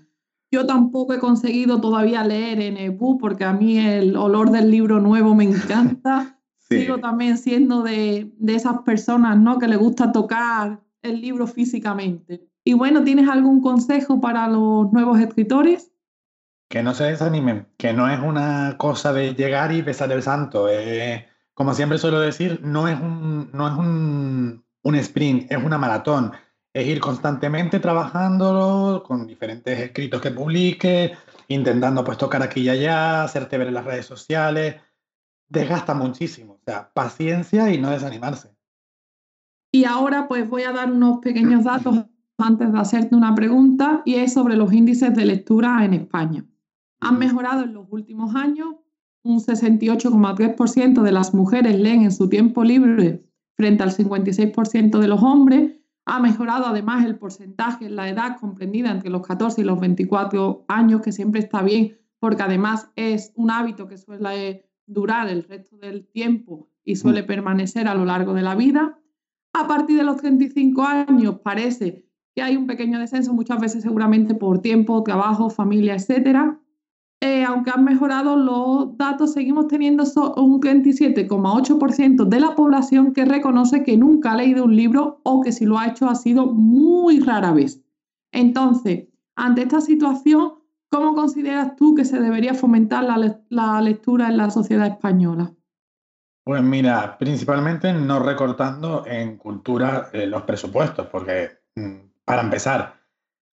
Yo 0.50 0.66
tampoco 0.66 1.14
he 1.14 1.18
conseguido 1.18 1.80
todavía 1.80 2.24
leer 2.24 2.60
en 2.60 2.76
ebook 2.76 3.20
porque 3.20 3.44
a 3.44 3.52
mí 3.52 3.78
el 3.78 4.16
olor 4.16 4.50
del 4.50 4.70
libro 4.70 5.00
nuevo 5.00 5.34
me 5.34 5.44
encanta. 5.44 6.38
Sigo 6.68 6.98
también 6.98 7.38
siendo 7.38 7.82
de, 7.82 8.30
de, 8.38 8.54
esas 8.54 8.82
personas, 8.82 9.38
¿no? 9.38 9.58
Que 9.58 9.68
le 9.68 9.76
gusta 9.76 10.12
tocar 10.12 10.82
el 11.00 11.20
libro 11.20 11.46
físicamente. 11.46 12.46
Y 12.64 12.74
bueno, 12.74 13.02
¿tienes 13.02 13.28
algún 13.28 13.62
consejo 13.62 14.20
para 14.20 14.46
los 14.48 14.92
nuevos 14.92 15.18
escritores? 15.18 15.90
Que 16.68 16.82
no 16.82 16.92
se 16.92 17.04
desanimen, 17.04 17.66
que 17.78 17.94
no 17.94 18.10
es 18.10 18.20
una 18.20 18.76
cosa 18.76 19.14
de 19.14 19.34
llegar 19.34 19.72
y 19.72 19.80
besar 19.80 20.12
el 20.12 20.22
santo. 20.22 20.68
Eh, 20.68 21.26
como 21.58 21.74
siempre 21.74 21.98
suelo 21.98 22.20
decir, 22.20 22.60
no 22.62 22.86
es, 22.86 23.00
un, 23.00 23.50
no 23.52 23.66
es 23.66 23.74
un, 23.74 24.64
un 24.84 24.94
sprint, 24.94 25.50
es 25.50 25.58
una 25.60 25.76
maratón. 25.76 26.30
Es 26.72 26.86
ir 26.86 27.00
constantemente 27.00 27.80
trabajando 27.80 29.02
con 29.04 29.26
diferentes 29.26 29.76
escritos 29.76 30.22
que 30.22 30.30
publique, 30.30 31.16
intentando 31.48 32.04
pues 32.04 32.16
tocar 32.16 32.44
aquí 32.44 32.60
y 32.60 32.68
allá, 32.68 33.24
hacerte 33.24 33.58
ver 33.58 33.66
en 33.66 33.74
las 33.74 33.84
redes 33.84 34.06
sociales 34.06 34.76
desgasta 35.48 35.94
muchísimo. 35.94 36.54
O 36.54 36.60
sea, 36.64 36.92
paciencia 36.92 37.72
y 37.74 37.80
no 37.80 37.90
desanimarse. 37.90 38.54
Y 39.72 39.84
ahora 39.84 40.28
pues 40.28 40.48
voy 40.48 40.62
a 40.62 40.70
dar 40.70 40.92
unos 40.92 41.18
pequeños 41.18 41.64
datos 41.64 42.04
antes 42.38 42.72
de 42.72 42.78
hacerte 42.78 43.16
una 43.16 43.34
pregunta 43.34 44.02
y 44.04 44.14
es 44.14 44.32
sobre 44.32 44.54
los 44.54 44.72
índices 44.72 45.12
de 45.12 45.24
lectura 45.24 45.84
en 45.84 45.94
España. 45.94 46.44
Han 47.00 47.18
mejorado 47.18 47.64
en 47.64 47.74
los 47.74 47.86
últimos 47.90 48.36
años. 48.36 48.76
Un 49.22 49.40
68,3% 49.40 51.02
de 51.02 51.12
las 51.12 51.34
mujeres 51.34 51.78
leen 51.78 52.02
en 52.02 52.12
su 52.12 52.28
tiempo 52.28 52.64
libre 52.64 53.24
frente 53.54 53.82
al 53.82 53.92
56% 53.92 54.98
de 54.98 55.08
los 55.08 55.22
hombres. 55.22 55.72
Ha 56.06 56.20
mejorado 56.20 56.66
además 56.66 57.04
el 57.04 57.18
porcentaje 57.18 57.86
en 57.86 57.96
la 57.96 58.08
edad 58.08 58.38
comprendida 58.40 58.90
entre 58.90 59.10
los 59.10 59.26
14 59.26 59.60
y 59.60 59.64
los 59.64 59.80
24 59.80 60.64
años, 60.68 61.02
que 61.02 61.12
siempre 61.12 61.40
está 61.40 61.62
bien 61.62 61.98
porque 62.18 62.42
además 62.42 62.90
es 62.96 63.32
un 63.36 63.50
hábito 63.50 63.88
que 63.88 63.98
suele 63.98 64.64
durar 64.86 65.28
el 65.28 65.44
resto 65.44 65.76
del 65.76 66.06
tiempo 66.06 66.68
y 66.84 66.96
suele 66.96 67.22
permanecer 67.22 67.86
a 67.88 67.94
lo 67.94 68.04
largo 68.04 68.34
de 68.34 68.42
la 68.42 68.54
vida. 68.54 68.98
A 69.52 69.66
partir 69.66 69.96
de 69.96 70.04
los 70.04 70.16
35 70.16 70.82
años 70.82 71.40
parece 71.40 72.06
que 72.34 72.42
hay 72.42 72.56
un 72.56 72.66
pequeño 72.66 72.98
descenso, 72.98 73.34
muchas 73.34 73.60
veces 73.60 73.82
seguramente 73.82 74.34
por 74.34 74.60
tiempo, 74.60 75.02
trabajo, 75.02 75.50
familia, 75.50 75.94
etc. 75.94 76.56
Eh, 77.20 77.44
aunque 77.44 77.70
han 77.70 77.84
mejorado 77.84 78.36
los 78.36 78.96
datos, 78.96 79.32
seguimos 79.32 79.66
teniendo 79.66 80.04
un 80.36 80.60
27,8% 80.60 82.24
de 82.24 82.40
la 82.40 82.54
población 82.54 83.12
que 83.12 83.24
reconoce 83.24 83.82
que 83.82 83.96
nunca 83.96 84.32
ha 84.32 84.36
leído 84.36 84.64
un 84.64 84.76
libro 84.76 85.20
o 85.24 85.40
que 85.40 85.50
si 85.50 85.66
lo 85.66 85.78
ha 85.78 85.88
hecho 85.88 86.08
ha 86.08 86.14
sido 86.14 86.46
muy 86.46 87.18
rara 87.20 87.52
vez. 87.52 87.82
Entonces, 88.30 89.08
ante 89.34 89.62
esta 89.62 89.80
situación, 89.80 90.58
¿Cómo 90.90 91.14
consideras 91.14 91.76
tú 91.76 91.94
que 91.94 92.04
se 92.04 92.18
debería 92.18 92.54
fomentar 92.54 93.04
la, 93.04 93.80
lectura 93.80 94.28
en 94.28 94.38
la 94.38 94.50
sociedad 94.50 94.86
española? 94.86 95.52
Pues 96.44 96.62
mira, 96.62 97.18
principalmente 97.18 97.92
no 97.92 98.20
recortando 98.20 99.04
en 99.06 99.36
cultura 99.36 100.08
eh, 100.12 100.26
los 100.26 100.42
presupuestos, 100.42 101.06
porque 101.08 101.50
mm, 101.74 101.96
para 102.24 102.40
empezar, 102.40 102.94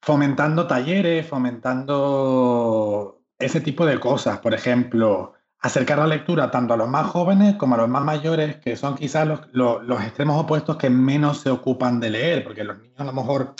fomentando 0.01 0.65
talleres, 0.65 1.27
fomentando 1.27 3.14
ese 3.39 3.61
tipo 3.61 3.85
de 3.85 3.99
cosas, 3.99 4.39
por 4.39 4.53
ejemplo, 4.53 5.33
acercar 5.59 5.97
la 5.97 6.07
lectura 6.07 6.51
tanto 6.51 6.73
a 6.73 6.77
los 6.77 6.87
más 6.87 7.07
jóvenes 7.07 7.55
como 7.55 7.75
a 7.75 7.79
los 7.79 7.89
más 7.89 8.03
mayores, 8.03 8.57
que 8.57 8.75
son 8.75 8.95
quizás 8.95 9.27
los, 9.51 9.83
los 9.83 10.01
extremos 10.03 10.41
opuestos 10.41 10.77
que 10.77 10.89
menos 10.89 11.39
se 11.39 11.49
ocupan 11.49 11.99
de 11.99 12.11
leer, 12.11 12.43
porque 12.43 12.63
los 12.63 12.77
niños 12.77 12.99
a 12.99 13.05
lo 13.05 13.13
mejor 13.13 13.55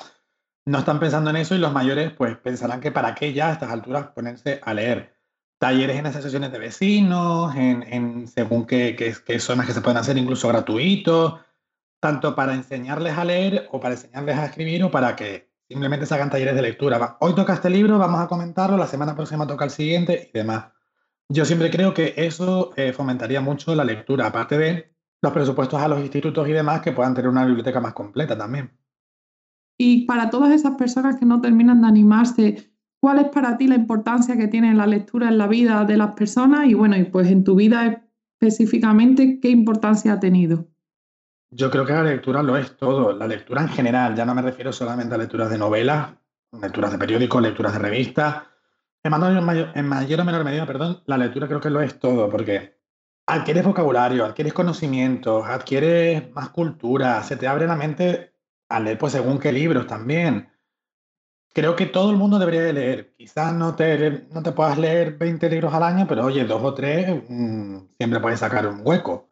no 0.66 0.80
están 0.80 1.00
pensando 1.00 1.30
en 1.30 1.36
eso 1.36 1.56
y 1.56 1.60
los 1.60 1.72
mayores 1.72 2.12
pues 2.12 2.38
pensarán 2.38 2.82
que 2.82 2.92
para 2.92 3.14
qué 3.16 3.34
ya 3.34 3.50
a 3.50 3.54
estas 3.54 3.72
alturas 3.72 4.08
ponerse 4.08 4.60
a 4.64 4.74
leer. 4.74 5.16
Talleres 5.60 5.98
en 5.98 6.08
asociaciones 6.08 6.52
de 6.52 6.60
vecinos, 6.60 7.56
en, 7.56 8.28
según 8.28 8.66
qué, 8.66 8.96
qué, 8.96 9.40
zonas 9.40 9.66
que 9.66 9.74
se 9.74 9.82
pueden 9.82 9.98
hacer 9.98 10.18
incluso 10.18 10.48
gratuitos, 10.50 11.40
tanto 12.02 12.36
para 12.36 12.54
enseñarles 12.54 13.18
a 13.18 13.26
leer 13.26 13.68
o 13.72 13.80
para 13.80 13.94
enseñarles 13.94 14.38
a 14.38 14.46
escribir 14.46 14.84
o 14.84 14.92
para 14.92 15.16
que 15.16 15.50
simplemente 15.68 16.06
se 16.06 16.14
hagan 16.14 16.30
talleres 16.30 16.56
de 16.56 16.62
lectura. 16.62 17.18
Hoy 17.20 17.34
toca 17.34 17.54
este 17.54 17.70
libro, 17.70 17.98
vamos 17.98 18.22
a 18.22 18.28
comentarlo, 18.28 18.78
la 18.78 18.88
semana 18.88 19.16
próxima 19.16 19.48
toca 19.48 19.66
el 19.66 19.72
siguiente 19.72 20.30
y 20.34 20.38
demás. 20.38 20.66
Yo 21.30 21.44
siempre 21.46 21.72
creo 21.72 21.94
que 21.94 22.14
eso 22.18 22.72
eh, 22.76 22.94
fomentaría 22.94 23.42
mucho 23.42 23.74
la 23.74 23.84
lectura, 23.84 24.28
aparte 24.28 24.58
de 24.58 24.96
los 25.22 25.34
presupuestos 25.34 25.82
a 25.82 25.88
los 25.88 26.00
institutos 26.00 26.48
y 26.48 26.52
demás 26.52 26.82
que 26.82 26.92
puedan 26.92 27.16
tener 27.16 27.30
una 27.30 27.46
biblioteca 27.46 27.80
más 27.80 27.94
completa 27.94 28.38
también. 28.38 28.72
Y 29.78 30.06
para 30.06 30.30
todas 30.30 30.52
esas 30.52 30.76
personas 30.76 31.18
que 31.18 31.26
no 31.26 31.42
terminan 31.42 31.82
de 31.82 31.88
animarse, 31.88 32.72
¿cuál 33.02 33.20
es 33.20 33.30
para 33.30 33.58
ti 33.58 33.68
la 33.68 33.76
importancia 33.76 34.38
que 34.38 34.48
tiene 34.48 34.74
la 34.76 34.86
lectura 34.86 35.30
en 35.30 35.40
la 35.40 35.48
vida 35.48 35.84
de 35.84 35.98
las 35.98 36.14
personas? 36.14 36.68
Y 36.68 36.76
bueno, 36.76 36.96
y 36.96 37.06
pues 37.06 37.28
en 37.30 37.44
tu 37.44 37.56
vida 37.56 38.08
específicamente, 38.40 39.40
¿qué 39.40 39.50
importancia 39.50 40.14
ha 40.14 40.20
tenido? 40.20 40.68
Yo 41.58 41.72
creo 41.72 41.86
que 41.86 41.94
la 41.94 42.04
lectura 42.04 42.44
lo 42.44 42.58
es 42.58 42.76
todo, 42.76 43.14
la 43.14 43.28
lectura 43.28 43.62
en 43.62 43.70
general, 43.70 44.14
ya 44.14 44.26
no 44.26 44.36
me 44.36 44.42
refiero 44.42 44.74
solamente 44.74 45.16
a 45.16 45.18
lecturas 45.18 45.50
de 45.50 45.58
novelas, 45.58 46.14
lecturas 46.52 46.92
de 46.92 46.98
periódicos, 46.98 47.42
lecturas 47.42 47.72
de 47.72 47.80
revistas. 47.80 48.44
En 49.02 49.12
mayor, 49.12 49.38
o 49.38 50.26
menor 50.26 50.44
medida, 50.44 50.66
perdón, 50.66 51.02
la 51.06 51.18
lectura 51.18 51.48
creo 51.48 51.62
que 51.62 51.70
lo 51.70 51.80
es 51.80 51.98
todo, 51.98 52.30
porque 52.30 52.78
adquieres 53.26 53.64
vocabulario, 53.64 54.26
adquieres 54.26 54.54
conocimientos, 54.54 55.46
adquieres 55.46 56.30
más 56.34 56.50
cultura, 56.50 57.24
se 57.24 57.38
te 57.38 57.48
abre 57.48 57.68
la 57.68 57.78
mente 57.78 58.34
a 58.68 58.82
leer 58.82 58.98
pues 58.98 59.14
según 59.14 59.40
qué 59.40 59.54
libros 59.54 59.88
también. 59.88 60.50
Creo 61.54 61.78
que 61.78 61.86
todo 61.86 62.12
el 62.12 62.18
mundo 62.18 62.38
debería 62.38 62.64
de 62.64 62.74
leer. 62.74 63.16
Quizás 63.16 63.54
no 63.54 63.76
te, 63.76 64.28
no 64.30 64.44
te 64.44 64.52
puedas 64.52 64.78
leer 64.78 65.18
20 65.18 65.50
libros 65.50 65.74
al 65.74 65.84
año, 65.84 66.06
pero 66.06 66.26
oye, 66.26 66.44
dos 66.44 66.62
o 66.62 66.74
tres 66.74 67.24
mm, 67.30 67.78
siempre 67.98 68.20
puedes 68.20 68.42
sacar 68.42 68.68
un 68.68 68.82
hueco. 68.84 69.30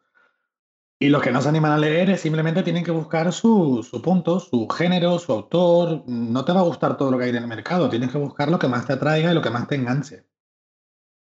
Y 1.00 1.08
los 1.08 1.22
que 1.22 1.32
no 1.32 1.42
se 1.42 1.48
animan 1.48 1.72
a 1.72 1.78
leer 1.78 2.16
simplemente 2.16 2.62
tienen 2.62 2.84
que 2.84 2.90
buscar 2.90 3.32
su, 3.32 3.82
su, 3.82 4.00
punto, 4.00 4.40
su 4.40 4.68
género, 4.68 5.18
su 5.18 5.32
autor. 5.32 6.04
No 6.06 6.44
te 6.44 6.52
va 6.52 6.60
a 6.60 6.64
gustar 6.64 6.96
todo 6.96 7.10
lo 7.10 7.18
que 7.18 7.24
hay 7.24 7.30
en 7.30 7.36
el 7.36 7.46
mercado, 7.46 7.90
tienes 7.90 8.10
que 8.10 8.18
buscar 8.18 8.50
lo 8.50 8.58
que 8.58 8.68
más 8.68 8.86
te 8.86 8.92
atraiga 8.94 9.30
y 9.30 9.34
lo 9.34 9.42
que 9.42 9.50
más 9.50 9.66
te 9.66 9.74
enganche. 9.74 10.24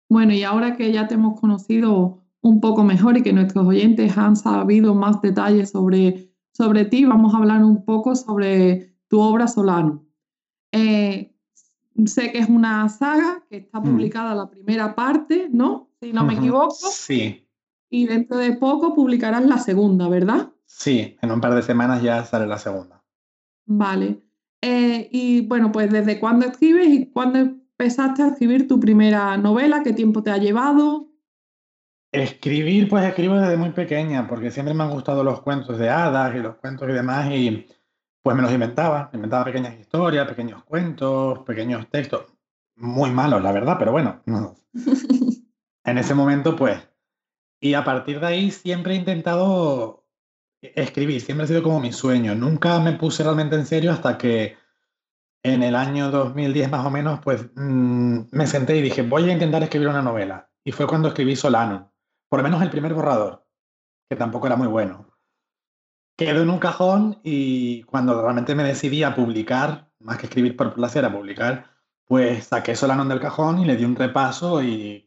Bueno, 0.09 0.33
y 0.33 0.43
ahora 0.43 0.77
que 0.77 0.91
ya 0.91 1.07
te 1.07 1.15
hemos 1.15 1.39
conocido 1.39 2.23
un 2.41 2.61
poco 2.61 2.83
mejor 2.83 3.17
y 3.17 3.23
que 3.23 3.33
nuestros 3.33 3.67
oyentes 3.67 4.17
han 4.17 4.35
sabido 4.35 4.93
más 4.93 5.21
detalles 5.21 5.71
sobre 5.71 6.27
sobre 6.57 6.85
ti, 6.85 7.05
vamos 7.05 7.35
a 7.35 7.37
hablar 7.37 7.63
un 7.63 7.85
poco 7.85 8.15
sobre 8.15 8.95
tu 9.07 9.19
obra 9.19 9.47
Solano. 9.47 10.03
Eh, 10.71 11.35
sé 12.05 12.31
que 12.31 12.39
es 12.39 12.49
una 12.49 12.89
saga 12.89 13.43
que 13.47 13.57
está 13.57 13.79
mm. 13.79 13.83
publicada 13.83 14.33
la 14.33 14.49
primera 14.49 14.95
parte, 14.95 15.49
¿no? 15.51 15.91
Si 16.01 16.11
no 16.11 16.25
me 16.25 16.33
equivoco. 16.33 16.75
Sí. 16.91 17.46
Y 17.89 18.07
dentro 18.07 18.37
de 18.37 18.53
poco 18.53 18.93
publicarás 18.93 19.45
la 19.45 19.57
segunda, 19.57 20.09
¿verdad? 20.09 20.51
Sí, 20.65 21.17
en 21.21 21.31
un 21.31 21.41
par 21.41 21.55
de 21.55 21.61
semanas 21.61 22.01
ya 22.01 22.23
sale 22.25 22.45
la 22.45 22.57
segunda. 22.57 23.03
Vale. 23.65 24.21
Eh, 24.61 25.07
y 25.11 25.41
bueno, 25.41 25.71
pues 25.71 25.91
¿desde 25.91 26.19
cuándo 26.19 26.45
escribes 26.45 26.87
y 26.87 27.11
cuándo 27.11 27.39
empezaste 27.39 28.23
a 28.23 28.29
escribir 28.29 28.67
tu 28.67 28.79
primera 28.79 29.37
novela? 29.37 29.83
¿Qué 29.83 29.93
tiempo 29.93 30.23
te 30.23 30.31
ha 30.31 30.37
llevado? 30.37 31.07
Escribir, 32.11 32.89
pues 32.89 33.05
escribo 33.05 33.35
desde 33.35 33.57
muy 33.57 33.71
pequeña, 33.71 34.27
porque 34.27 34.49
siempre 34.49 34.73
me 34.73 34.83
han 34.83 34.91
gustado 34.91 35.23
los 35.23 35.41
cuentos 35.41 35.77
de 35.77 35.89
hadas 35.89 36.35
y 36.35 36.39
los 36.39 36.55
cuentos 36.55 36.89
y 36.89 36.93
demás, 36.93 37.29
y 37.31 37.67
pues 38.23 38.35
me 38.35 38.41
los 38.41 38.51
inventaba, 38.51 39.09
inventaba 39.13 39.45
pequeñas 39.45 39.79
historias, 39.79 40.27
pequeños 40.27 40.63
cuentos, 40.63 41.39
pequeños 41.39 41.87
textos, 41.89 42.25
muy 42.75 43.11
malos, 43.11 43.43
la 43.43 43.51
verdad, 43.51 43.75
pero 43.77 43.91
bueno, 43.91 44.21
en 45.83 45.97
ese 45.97 46.13
momento, 46.13 46.55
pues, 46.55 46.77
y 47.59 47.73
a 47.73 47.83
partir 47.83 48.19
de 48.19 48.27
ahí 48.27 48.51
siempre 48.51 48.93
he 48.93 48.97
intentado 48.97 50.05
escribir, 50.61 51.21
siempre 51.21 51.45
ha 51.45 51.47
sido 51.47 51.63
como 51.63 51.79
mi 51.79 51.91
sueño, 51.91 52.35
nunca 52.35 52.79
me 52.79 52.93
puse 52.93 53.23
realmente 53.23 53.55
en 53.55 53.65
serio 53.65 53.91
hasta 53.91 54.17
que 54.17 54.57
en 55.43 55.63
el 55.63 55.75
año 55.75 56.11
2010 56.11 56.69
más 56.69 56.85
o 56.85 56.89
menos, 56.89 57.19
pues 57.23 57.45
mm, 57.55 58.21
me 58.31 58.47
senté 58.47 58.77
y 58.77 58.81
dije, 58.81 59.01
voy 59.01 59.29
a 59.29 59.33
intentar 59.33 59.63
escribir 59.63 59.87
una 59.87 60.01
novela. 60.01 60.49
Y 60.63 60.71
fue 60.71 60.87
cuando 60.87 61.09
escribí 61.09 61.35
Solano, 61.35 61.93
por 62.29 62.39
lo 62.39 62.43
menos 62.43 62.61
el 62.61 62.69
primer 62.69 62.93
borrador, 62.93 63.45
que 64.09 64.15
tampoco 64.15 64.47
era 64.47 64.55
muy 64.55 64.67
bueno. 64.67 65.07
Quedó 66.17 66.41
en 66.41 66.49
un 66.49 66.59
cajón 66.59 67.19
y 67.23 67.83
cuando 67.83 68.21
realmente 68.21 68.55
me 68.55 68.63
decidí 68.63 69.03
a 69.03 69.15
publicar, 69.15 69.91
más 69.99 70.17
que 70.17 70.25
escribir 70.25 70.57
por 70.57 70.73
placer, 70.73 71.05
a 71.05 71.13
publicar, 71.13 71.69
pues 72.05 72.47
saqué 72.47 72.75
Solano 72.75 73.05
del 73.05 73.19
cajón 73.19 73.59
y 73.59 73.65
le 73.65 73.75
di 73.75 73.85
un 73.85 73.95
repaso 73.95 74.61
y... 74.61 75.06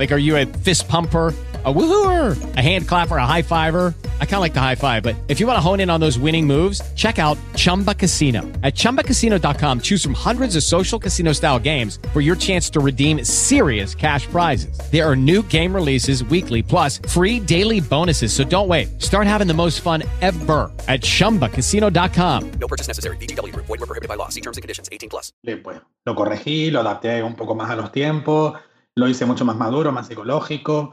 Like, 0.00 0.12
are 0.12 0.18
you 0.18 0.38
a 0.38 0.46
fist 0.46 0.88
pumper? 0.88 1.34
a 1.62 1.70
woohooer, 1.70 2.56
a 2.56 2.62
hand 2.62 2.88
clapper, 2.88 3.18
a 3.18 3.26
high 3.26 3.42
fiver. 3.42 3.94
I 4.18 4.24
kind 4.24 4.36
of 4.36 4.40
like 4.40 4.54
the 4.54 4.60
high 4.60 4.76
five, 4.76 5.02
but 5.02 5.14
if 5.28 5.40
you 5.40 5.46
want 5.46 5.58
to 5.58 5.60
hone 5.60 5.80
in 5.80 5.90
on 5.90 6.00
those 6.00 6.18
winning 6.18 6.46
moves, 6.46 6.80
check 6.94 7.18
out 7.18 7.36
Chumba 7.54 7.94
Casino. 7.94 8.40
At 8.62 8.74
ChumbaCasino.com, 8.74 9.82
choose 9.82 10.02
from 10.02 10.14
hundreds 10.14 10.56
of 10.56 10.62
social 10.62 10.98
casino 10.98 11.34
style 11.34 11.58
games 11.58 11.98
for 12.14 12.22
your 12.22 12.34
chance 12.34 12.70
to 12.70 12.80
redeem 12.80 13.22
serious 13.26 13.94
cash 13.94 14.26
prizes. 14.28 14.80
There 14.90 15.06
are 15.06 15.14
new 15.14 15.42
game 15.48 15.74
releases 15.74 16.24
weekly, 16.24 16.62
plus 16.62 16.96
free 16.96 17.38
daily 17.38 17.80
bonuses. 17.80 18.32
So 18.32 18.42
don't 18.42 18.68
wait. 18.68 19.02
Start 19.02 19.26
having 19.26 19.46
the 19.46 19.52
most 19.52 19.82
fun 19.82 20.02
ever 20.22 20.72
at 20.88 21.02
ChumbaCasino.com. 21.02 22.52
No 22.52 22.68
purchase 22.68 22.88
necessary. 22.88 23.18
BGW. 23.18 23.54
Void 23.54 23.68
were 23.68 23.76
prohibited 23.80 24.08
by 24.08 24.14
law. 24.14 24.30
See 24.30 24.40
terms 24.40 24.56
and 24.56 24.62
conditions. 24.62 24.88
18 24.90 25.10
plus. 25.10 25.34
Pues, 25.62 25.78
lo 26.06 26.14
corregí, 26.14 26.70
lo 26.70 26.80
adapté 26.80 27.22
un 27.22 27.34
poco 27.34 27.54
más 27.54 27.70
a 27.70 27.76
los 27.76 27.92
tiempos, 27.92 28.54
lo 28.96 29.08
hice 29.08 29.26
mucho 29.26 29.44
más 29.44 29.56
maduro, 29.56 29.92
más 29.92 30.06
psicológico. 30.06 30.92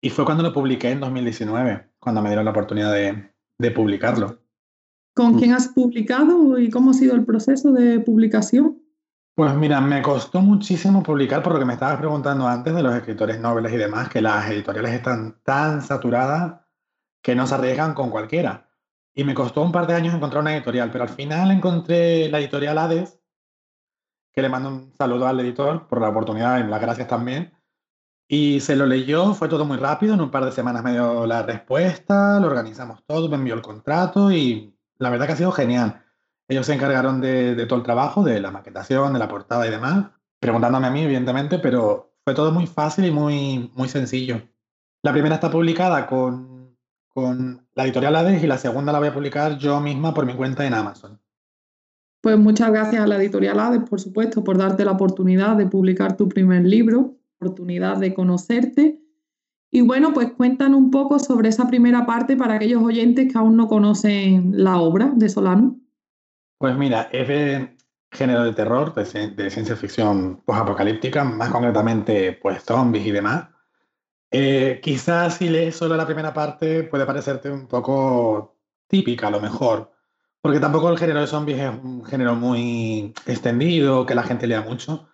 Y 0.00 0.10
fue 0.10 0.24
cuando 0.24 0.42
lo 0.42 0.52
publiqué 0.52 0.90
en 0.90 1.00
2019, 1.00 1.90
cuando 1.98 2.22
me 2.22 2.28
dieron 2.28 2.44
la 2.44 2.52
oportunidad 2.52 2.92
de, 2.92 3.32
de 3.58 3.70
publicarlo. 3.70 4.38
¿Con 5.14 5.38
quién 5.38 5.52
has 5.52 5.68
publicado 5.68 6.58
y 6.58 6.70
cómo 6.70 6.92
ha 6.92 6.94
sido 6.94 7.16
el 7.16 7.24
proceso 7.24 7.72
de 7.72 7.98
publicación? 7.98 8.80
Pues 9.34 9.54
mira, 9.54 9.80
me 9.80 10.02
costó 10.02 10.40
muchísimo 10.40 11.02
publicar 11.02 11.42
por 11.42 11.52
lo 11.52 11.58
que 11.58 11.64
me 11.64 11.74
estabas 11.74 11.98
preguntando 11.98 12.46
antes 12.46 12.74
de 12.74 12.82
los 12.82 12.94
escritores 12.94 13.40
nobles 13.40 13.72
y 13.72 13.76
demás, 13.76 14.08
que 14.08 14.20
las 14.20 14.48
editoriales 14.50 14.92
están 14.92 15.40
tan 15.42 15.82
saturadas 15.82 16.60
que 17.22 17.34
no 17.34 17.46
se 17.46 17.54
arriesgan 17.54 17.94
con 17.94 18.10
cualquiera. 18.10 18.68
Y 19.14 19.24
me 19.24 19.34
costó 19.34 19.62
un 19.62 19.72
par 19.72 19.86
de 19.86 19.94
años 19.94 20.14
encontrar 20.14 20.42
una 20.42 20.54
editorial, 20.54 20.90
pero 20.90 21.04
al 21.04 21.10
final 21.10 21.50
encontré 21.50 22.28
la 22.28 22.38
editorial 22.38 22.78
Hades, 22.78 23.17
que 24.32 24.42
le 24.42 24.48
mando 24.48 24.68
un 24.68 24.92
saludo 24.96 25.26
al 25.26 25.40
editor 25.40 25.86
por 25.88 26.00
la 26.00 26.08
oportunidad 26.08 26.58
y 26.58 26.68
las 26.68 26.80
gracias 26.80 27.08
también. 27.08 27.52
Y 28.28 28.60
se 28.60 28.76
lo 28.76 28.86
leyó, 28.86 29.32
fue 29.34 29.48
todo 29.48 29.64
muy 29.64 29.78
rápido, 29.78 30.14
en 30.14 30.20
un 30.20 30.30
par 30.30 30.44
de 30.44 30.52
semanas 30.52 30.84
me 30.84 30.92
dio 30.92 31.26
la 31.26 31.42
respuesta, 31.42 32.38
lo 32.38 32.46
organizamos 32.48 33.02
todo, 33.06 33.28
me 33.28 33.36
envió 33.36 33.54
el 33.54 33.62
contrato 33.62 34.30
y 34.30 34.76
la 34.98 35.10
verdad 35.10 35.26
que 35.26 35.32
ha 35.32 35.36
sido 35.36 35.52
genial. 35.52 36.04
Ellos 36.46 36.66
se 36.66 36.74
encargaron 36.74 37.20
de, 37.20 37.54
de 37.54 37.66
todo 37.66 37.78
el 37.78 37.84
trabajo, 37.84 38.22
de 38.22 38.40
la 38.40 38.50
maquetación, 38.50 39.12
de 39.12 39.18
la 39.18 39.28
portada 39.28 39.66
y 39.66 39.70
demás, 39.70 40.10
preguntándome 40.40 40.86
a 40.86 40.90
mí, 40.90 41.02
evidentemente, 41.02 41.58
pero 41.58 42.12
fue 42.24 42.34
todo 42.34 42.52
muy 42.52 42.66
fácil 42.66 43.06
y 43.06 43.10
muy, 43.10 43.72
muy 43.74 43.88
sencillo. 43.88 44.42
La 45.02 45.12
primera 45.12 45.36
está 45.36 45.50
publicada 45.50 46.06
con, 46.06 46.76
con 47.08 47.66
la 47.74 47.84
editorial 47.84 48.16
Hades 48.16 48.42
y 48.42 48.46
la 48.46 48.58
segunda 48.58 48.92
la 48.92 48.98
voy 48.98 49.08
a 49.08 49.14
publicar 49.14 49.56
yo 49.56 49.80
misma 49.80 50.12
por 50.12 50.26
mi 50.26 50.34
cuenta 50.34 50.66
en 50.66 50.74
Amazon. 50.74 51.20
Pues 52.20 52.38
muchas 52.38 52.70
gracias 52.70 53.02
a 53.02 53.06
la 53.06 53.16
editorial 53.16 53.60
Hades, 53.60 53.88
por 53.88 54.00
supuesto, 54.00 54.42
por 54.42 54.58
darte 54.58 54.84
la 54.84 54.92
oportunidad 54.92 55.56
de 55.56 55.66
publicar 55.66 56.16
tu 56.16 56.28
primer 56.28 56.64
libro 56.64 57.18
oportunidad 57.40 57.98
de 57.98 58.14
conocerte. 58.14 59.00
Y 59.70 59.82
bueno, 59.82 60.12
pues 60.12 60.32
cuéntanos 60.32 60.78
un 60.78 60.90
poco 60.90 61.18
sobre 61.18 61.50
esa 61.50 61.66
primera 61.66 62.06
parte 62.06 62.36
para 62.36 62.54
aquellos 62.54 62.82
oyentes 62.82 63.30
que 63.30 63.38
aún 63.38 63.56
no 63.56 63.68
conocen 63.68 64.52
la 64.54 64.78
obra 64.78 65.12
de 65.14 65.28
Solano. 65.28 65.78
Pues 66.58 66.76
mira, 66.76 67.08
es 67.12 67.28
de 67.28 67.76
género 68.10 68.44
de 68.44 68.54
terror, 68.54 68.94
de, 68.94 69.50
ciencia 69.50 69.76
ficción 69.76 70.42
post-apocalíptica, 70.44 71.22
más 71.22 71.50
concretamente 71.50 72.32
pues 72.32 72.62
zombies 72.64 73.06
y 73.06 73.10
demás. 73.12 73.48
Eh, 74.30 74.80
quizás 74.82 75.36
si 75.36 75.48
lees 75.48 75.76
solo 75.76 75.96
la 75.96 76.06
primera 76.06 76.34
parte 76.34 76.82
puede 76.84 77.06
parecerte 77.06 77.50
un 77.50 77.66
poco 77.66 78.56
típica 78.88 79.28
a 79.28 79.30
lo 79.30 79.40
mejor, 79.40 79.92
porque 80.40 80.60
tampoco 80.60 80.90
el 80.90 80.98
género 80.98 81.20
de 81.20 81.26
zombies 81.26 81.58
es 81.58 81.70
un 81.82 82.04
género 82.04 82.34
muy 82.34 83.12
extendido, 83.26 84.06
que 84.06 84.14
la 84.14 84.22
gente 84.22 84.46
lea 84.46 84.62
mucho. 84.62 85.08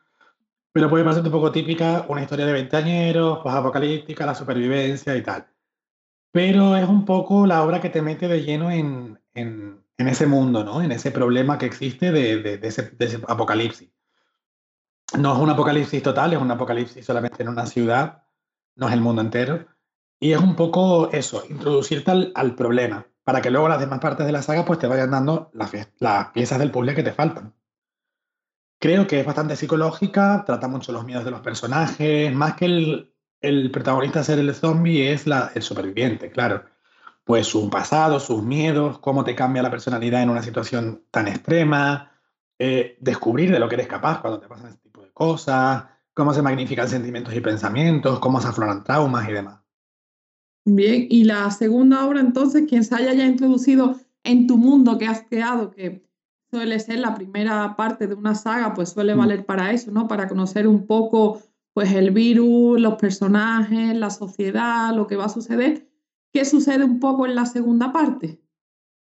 Pero 0.73 0.91
puede 0.91 1.05
parecer 1.05 1.25
un 1.25 1.31
poco 1.31 1.53
típica 1.53 2.05
una 2.09 2.23
historia 2.23 2.47
de 2.47 2.53
veinteañeros, 2.53 3.41
apocalíptica, 3.45 4.27
la 4.27 4.35
supervivencia 4.35 5.17
y 5.17 5.23
tal. 5.23 5.47
Pero 6.33 6.77
es 6.77 6.89
un 6.89 7.05
poco 7.05 7.47
la 7.47 7.63
obra 7.63 7.81
que 7.81 7.91
te 7.91 8.03
mete 8.03 8.27
de 8.27 8.43
lleno 8.43 8.71
en, 8.71 9.21
en, 9.35 9.85
en 9.97 10.09
ese 10.09 10.27
mundo, 10.27 10.65
¿no? 10.65 10.83
En 10.83 10.91
ese 10.91 11.13
problema 11.13 11.59
que 11.59 11.67
existe 11.67 12.11
de, 12.11 12.43
de, 12.43 12.59
de, 12.59 12.69
ese, 12.69 12.91
de, 12.91 13.05
ese, 13.05 13.21
apocalipsis. 13.29 13.89
No 15.17 15.33
es 15.33 15.39
un 15.39 15.51
apocalipsis 15.51 16.03
total, 16.03 16.33
es 16.33 16.41
un 16.41 16.51
apocalipsis 16.51 17.07
solamente 17.07 17.45
en 17.45 17.51
una 17.51 17.67
ciudad, 17.67 18.25
no 18.75 18.89
es 18.89 18.95
el 18.95 19.01
mundo 19.01 19.23
entero. 19.23 19.65
Y 20.19 20.33
es 20.33 20.41
un 20.41 20.57
poco 20.57 21.11
eso, 21.13 21.45
introducirte 21.49 22.11
al, 22.11 22.33
al 22.35 22.57
problema, 22.57 23.07
para 23.25 23.41
que 23.41 23.51
luego 23.51 23.69
las 23.69 23.81
demás 23.81 24.01
partes 24.01 24.27
de 24.27 24.33
la 24.33 24.43
saga 24.43 24.65
pues 24.65 24.79
te 24.79 24.87
vayan 24.87 25.11
dando 25.11 25.51
las, 25.55 25.71
piezas 26.33 26.59
del 26.59 26.71
puzzle 26.71 26.95
que 26.95 27.03
te 27.03 27.13
faltan. 27.13 27.55
Creo 28.79 29.07
que 29.07 29.21
es 29.21 29.27
bastante 29.27 29.57
psicológica, 29.57 30.45
trata 30.47 30.69
mucho 30.69 30.93
los 30.93 31.07
miedos 31.07 31.25
de 31.25 31.31
los 31.31 31.41
personajes, 31.41 32.35
más 32.35 32.55
que 32.55 32.67
el, 33.41 33.71
protagonista 33.71 34.23
ser 34.23 34.39
el 34.39 34.55
zombie 34.55 35.11
es 35.11 35.27
la, 35.27 35.51
el 35.55 35.63
superviviente, 35.63 36.31
claro. 36.31 36.65
Pues 37.25 37.47
su 37.47 37.71
pasado, 37.71 38.21
sus 38.21 38.43
miedos, 38.43 38.99
cómo 38.99 39.25
te 39.25 39.35
cambia 39.35 39.63
la 39.63 39.71
personalidad 39.71 40.23
en 40.23 40.29
una 40.29 40.43
situación 40.43 41.05
tan 41.11 41.27
extrema, 41.27 42.13
eh, 42.59 42.99
descubrir 43.01 43.51
de 43.51 43.59
lo 43.59 43.69
que 43.69 43.77
eres 43.77 43.87
capaz 43.87 44.21
cuando 44.21 44.39
te 44.41 44.49
pasan 44.49 44.69
este 44.69 44.83
tipo 44.83 45.03
de 45.03 45.13
cosas, 45.13 45.85
cómo 46.13 46.35
se 46.35 46.43
magnifican 46.43 46.89
sentimientos 46.89 47.35
y 47.35 47.41
pensamientos, 47.41 48.19
cómo 48.19 48.41
se 48.43 48.49
afloran 48.49 48.85
traumas 48.85 49.27
y 49.27 49.33
demás. 49.33 49.64
Bien, 50.65 51.07
y 51.11 51.25
la 51.25 51.51
segunda 51.51 52.07
obra 52.07 52.21
entonces, 52.21 52.65
quien 52.69 52.85
se 52.85 52.95
haya 52.95 53.13
ya 53.13 53.27
introducido 53.27 53.97
en 54.23 54.47
tu 54.47 54.57
mundo 54.57 54.97
que 54.99 55.07
has 55.07 55.23
creado, 55.23 55.71
que 55.71 56.05
suele 56.51 56.79
ser 56.81 57.01
la 57.01 57.15
primera 57.15 57.77
parte 57.77 58.07
de 58.07 58.15
una 58.15 58.35
saga, 58.35 58.75
pues 58.75 58.91
suele 58.91 59.15
mm. 59.15 59.19
valer 59.19 59.47
para 59.47 59.73
eso, 59.73 59.91
¿no? 59.91 60.09
Para 60.09 60.29
conocer 60.29 60.67
un 60.67 60.87
poco 60.87 61.43
pues 61.75 61.93
el 61.93 62.13
virus, 62.13 62.81
los 62.81 62.95
personajes, 62.95 63.97
la 63.97 64.09
sociedad, 64.09 64.95
lo 64.95 65.09
que 65.09 65.17
va 65.17 65.25
a 65.25 65.29
suceder. 65.29 65.89
¿Qué 66.33 66.45
sucede 66.45 66.85
un 66.85 67.01
poco 67.01 67.27
en 67.27 67.35
la 67.35 67.47
segunda 67.47 67.93
parte? 67.93 68.41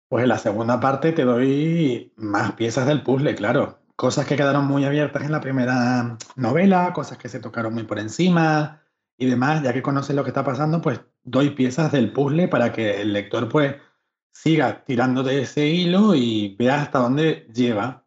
Pues 0.09 0.23
en 0.23 0.29
la 0.29 0.39
segunda 0.39 0.79
parte 0.79 1.11
te 1.11 1.23
doy 1.23 2.11
más 2.15 2.53
piezas 2.53 2.87
del 2.87 3.03
puzzle, 3.03 3.35
claro. 3.35 3.79
Cosas 3.95 4.25
que 4.25 4.35
quedaron 4.35 4.65
muy 4.65 4.85
abiertas 4.85 5.23
en 5.23 5.31
la 5.31 5.39
primera 5.39 6.17
novela, 6.35 6.93
cosas 6.93 7.19
que 7.19 7.29
se 7.29 7.39
tocaron 7.39 7.75
muy 7.75 7.83
por 7.83 7.99
encima 7.99 8.81
y 9.17 9.27
demás. 9.27 9.61
Ya 9.61 9.71
que 9.71 9.83
conoces 9.83 10.15
lo 10.15 10.23
que 10.23 10.31
está 10.31 10.43
pasando, 10.43 10.81
pues 10.81 10.99
doy 11.23 11.51
piezas 11.51 11.91
del 11.91 12.11
puzzle 12.11 12.47
para 12.47 12.71
que 12.71 13.01
el 13.01 13.13
lector 13.13 13.49
pues 13.49 13.75
siga 14.31 14.83
tirando 14.83 15.23
de 15.23 15.41
ese 15.41 15.67
hilo 15.67 16.15
y 16.15 16.55
vea 16.57 16.81
hasta 16.81 16.99
dónde 16.99 17.47
lleva. 17.53 18.05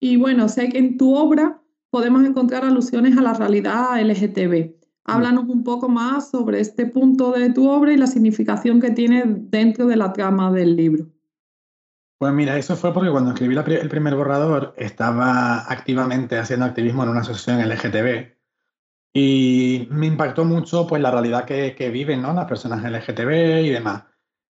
Y 0.00 0.16
bueno, 0.16 0.48
sé 0.48 0.68
que 0.68 0.78
en 0.78 0.96
tu 0.96 1.14
obra 1.14 1.62
podemos 1.90 2.24
encontrar 2.24 2.64
alusiones 2.64 3.16
a 3.16 3.22
la 3.22 3.34
realidad 3.34 4.00
LGTB. 4.00 4.74
Háblanos 5.04 5.44
un 5.48 5.64
poco 5.64 5.88
más 5.88 6.30
sobre 6.30 6.60
este 6.60 6.86
punto 6.86 7.32
de 7.32 7.50
tu 7.50 7.68
obra 7.68 7.92
y 7.92 7.96
la 7.96 8.06
significación 8.06 8.80
que 8.80 8.90
tiene 8.90 9.24
dentro 9.26 9.86
de 9.86 9.96
la 9.96 10.12
trama 10.12 10.52
del 10.52 10.76
libro. 10.76 11.06
Pues 12.18 12.32
mira, 12.32 12.56
eso 12.56 12.76
fue 12.76 12.94
porque 12.94 13.10
cuando 13.10 13.32
escribí 13.32 13.56
el 13.56 13.88
primer 13.88 14.14
borrador 14.14 14.74
estaba 14.76 15.60
activamente 15.70 16.38
haciendo 16.38 16.66
activismo 16.66 17.02
en 17.02 17.08
una 17.08 17.20
asociación 17.20 17.68
LGTB 17.68 18.31
y 19.12 19.88
me 19.90 20.06
impactó 20.06 20.44
mucho 20.44 20.86
pues 20.86 21.02
la 21.02 21.10
realidad 21.10 21.44
que, 21.44 21.74
que 21.74 21.90
viven 21.90 22.22
¿no? 22.22 22.32
las 22.32 22.46
personas 22.46 22.82
LGTB 22.82 23.64
y 23.64 23.70
demás. 23.70 24.04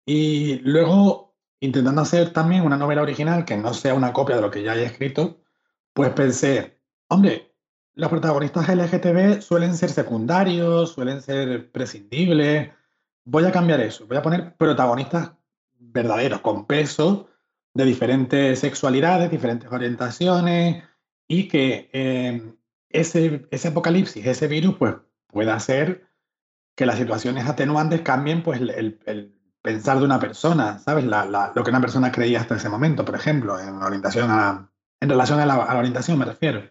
Y 0.05 0.57
luego, 0.61 1.35
intentando 1.61 2.03
hacer 2.03 2.33
también 2.33 2.65
una 2.65 2.77
novela 2.77 3.03
original 3.03 3.45
que 3.45 3.57
no 3.57 3.73
sea 3.73 3.95
una 3.95 4.13
copia 4.13 4.37
de 4.37 4.43
lo 4.43 4.51
que 4.51 4.63
ya 4.63 4.73
haya 4.73 4.85
escrito, 4.85 5.41
pues 5.93 6.11
pensé, 6.13 6.81
hombre, 7.09 7.55
los 7.95 8.11
protagonistas 8.11 8.69
LGTB 8.69 9.43
suelen 9.43 9.77
ser 9.77 9.91
secundarios, 9.91 10.93
suelen 10.93 11.21
ser 11.21 11.71
prescindibles, 11.71 12.71
voy 13.25 13.45
a 13.45 13.53
cambiar 13.53 13.81
eso, 13.81 14.07
voy 14.07 14.17
a 14.17 14.23
poner 14.23 14.57
protagonistas 14.57 15.33
verdaderos, 15.79 16.41
con 16.41 16.67
peso, 16.67 17.29
de 17.75 17.85
diferentes 17.85 18.59
sexualidades, 18.59 19.31
diferentes 19.31 19.71
orientaciones, 19.71 20.85
y 21.29 21.49
que 21.49 21.91
eh, 21.93 22.55
ese, 22.93 23.47
ese 23.51 23.69
apocalipsis, 23.69 24.27
ese 24.27 24.49
virus, 24.49 24.77
pues 24.79 24.95
pueda 25.27 25.55
hacer 25.55 26.07
que 26.75 26.87
las 26.87 26.99
situaciones 26.99 27.47
atenuantes 27.47 28.01
cambien 28.01 28.43
pues 28.43 28.61
el, 28.61 28.99
el 29.05 29.35
pensar 29.63 29.99
de 29.99 30.05
una 30.05 30.19
persona, 30.19 30.79
¿sabes? 30.79 31.05
La, 31.05 31.25
la, 31.25 31.53
lo 31.55 31.63
que 31.63 31.71
una 31.71 31.81
persona 31.81 32.13
creía 32.13 32.41
hasta 32.41 32.57
ese 32.57 32.69
momento, 32.69 33.05
por 33.05 33.15
ejemplo, 33.15 33.59
en 33.59 33.77
orientación 33.77 34.31
a, 34.31 34.71
en 35.01 35.09
relación 35.09 35.39
a 35.41 35.47
la, 35.47 35.77
orientación 35.77 36.19
me 36.19 36.25
refiero. 36.25 36.63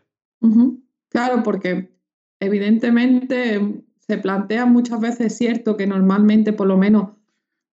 Claro, 1.09 1.43
porque 1.43 1.95
evidentemente 2.39 3.83
se 3.99 4.17
plantea 4.17 4.65
muchas 4.65 4.99
veces, 4.99 5.37
cierto, 5.37 5.77
que 5.77 5.87
normalmente 5.87 6.53
por 6.53 6.67
lo 6.67 6.77
menos 6.77 7.11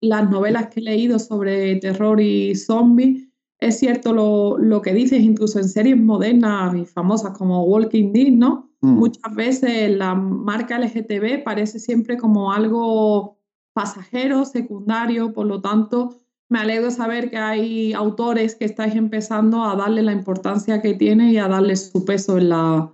las 0.01 0.31
novelas 0.31 0.69
que 0.69 0.81
he 0.81 0.85
leído 0.85 1.19
sobre 1.19 1.77
terror 1.77 2.21
y 2.21 2.55
zombies, 2.55 3.28
es 3.61 3.79
cierto 3.79 4.12
lo, 4.12 4.59
lo 4.59 4.83
que 4.83 4.94
dices, 4.94 5.21
incluso 5.21 5.59
en 5.59 5.68
series 5.68 5.97
modernas 5.97 6.77
y 6.77 6.85
famosas 6.85 7.37
como 7.37 7.64
Walking 7.64 8.12
Dead, 8.12 8.33
¿no? 8.33 8.71
Mm. 8.81 8.99
Muchas 8.99 9.35
veces 9.35 9.97
la 9.97 10.14
marca 10.14 10.79
LGTB 10.79 11.42
parece 11.42 11.79
siempre 11.79 12.16
como 12.16 12.53
algo 12.53 13.38
pasajero, 13.73 14.44
secundario, 14.44 15.33
por 15.33 15.47
lo 15.47 15.61
tanto, 15.61 16.21
me 16.49 16.61
alegro 16.61 16.90
saber 16.90 17.31
que 17.31 17.37
hay 17.37 17.92
autores 17.92 18.55
que 18.55 18.64
estáis 18.64 18.94
empezando 18.94 19.64
a 19.64 19.77
darle 19.77 20.03
la 20.03 20.12
importancia 20.12 20.81
que 20.81 20.94
tiene 20.94 21.33
y 21.33 21.38
a 21.38 21.49
darle 21.49 21.77
su 21.77 22.05
peso 22.05 22.38
en 22.38 22.49
la, 22.49 22.92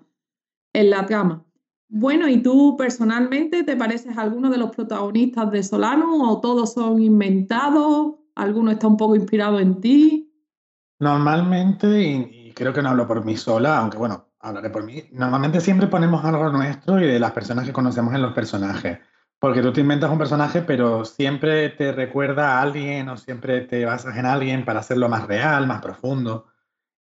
en 0.73 0.91
la 0.91 1.07
trama. 1.07 1.45
Bueno, 1.89 2.29
¿y 2.29 2.43
tú 2.43 2.77
personalmente 2.77 3.63
te 3.63 3.77
pareces 3.77 4.19
a 4.19 4.23
alguno 4.23 4.51
de 4.51 4.59
los 4.59 4.71
protagonistas 4.71 5.51
de 5.53 5.63
Solano 5.63 6.29
o 6.29 6.41
todos 6.41 6.73
son 6.73 7.01
inventados? 7.01 8.17
¿Alguno 8.35 8.73
está 8.73 8.89
un 8.89 8.97
poco 8.97 9.15
inspirado 9.15 9.61
en 9.61 9.81
ti? 9.81 10.24
Normalmente, 11.05 11.87
y, 12.01 12.49
y 12.49 12.55
creo 12.55 12.73
que 12.73 12.83
no 12.83 12.91
hablo 12.91 13.07
por 13.07 13.25
mí 13.25 13.37
sola, 13.37 13.79
aunque 13.79 13.99
bueno, 13.99 14.29
hablaré 14.41 14.71
por 14.71 14.85
mí, 14.85 15.05
normalmente 15.13 15.61
siempre 15.61 15.89
ponemos 15.89 16.25
algo 16.25 16.51
nuestro 16.51 17.01
y 17.01 17.07
de 17.07 17.21
las 17.21 17.33
personas 17.33 17.67
que 17.67 17.73
conocemos 17.73 18.15
en 18.15 18.23
los 18.23 18.33
personajes. 18.33 18.99
Porque 19.39 19.63
tú 19.63 19.73
te 19.73 19.83
inventas 19.83 20.11
un 20.11 20.19
personaje, 20.19 20.63
pero 20.63 21.05
siempre 21.05 21.69
te 21.71 21.93
recuerda 21.93 22.59
a 22.59 22.63
alguien 22.63 23.09
o 23.09 23.17
siempre 23.17 23.61
te 23.63 23.85
basas 23.85 24.17
en 24.17 24.27
alguien 24.27 24.65
para 24.65 24.81
hacerlo 24.81 25.09
más 25.09 25.27
real, 25.27 25.67
más 25.67 25.83
profundo 25.83 26.47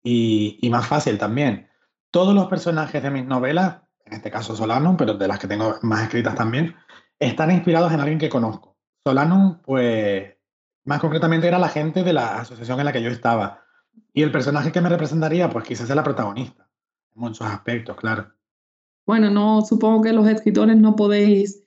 y, 0.04 0.60
y 0.62 0.70
más 0.70 0.86
fácil 0.86 1.18
también. 1.18 1.68
Todos 2.12 2.36
los 2.36 2.48
personajes 2.48 3.02
de 3.02 3.10
mis 3.10 3.26
novelas 3.26 3.82
en 4.10 4.16
este 4.18 4.32
caso 4.32 4.56
Solanum, 4.56 4.98
pero 4.98 5.14
de 5.14 5.28
las 5.28 5.40
que 5.40 5.48
tengo 5.48 5.78
más 5.82 6.04
escritas 6.04 6.36
también, 6.36 6.76
están 7.20 7.52
inspirados 7.52 7.92
en 7.94 8.00
alguien 8.00 8.20
que 8.20 8.30
conozco. 8.30 8.78
Solanum, 9.04 9.62
pues, 9.62 10.36
más 10.86 11.00
concretamente 11.00 11.48
era 11.48 11.60
la 11.60 11.70
gente 11.70 12.04
de 12.04 12.14
la 12.14 12.40
asociación 12.40 12.80
en 12.80 12.86
la 12.86 12.92
que 12.92 13.04
yo 13.04 13.10
estaba. 13.10 13.64
Y 14.14 14.24
el 14.24 14.32
personaje 14.32 14.72
que 14.72 14.82
me 14.82 14.90
representaría, 14.90 15.50
pues 15.50 15.66
quizás 15.66 15.88
sea 15.88 15.96
la 15.96 16.04
protagonista, 16.04 16.70
en 17.16 17.22
muchos 17.22 17.48
aspectos, 17.48 17.96
claro. 17.98 18.32
Bueno, 19.06 19.30
no, 19.30 19.62
supongo 19.62 20.04
que 20.04 20.14
los 20.14 20.28
escritores 20.28 20.78
no 20.78 20.96
podéis 20.96 21.64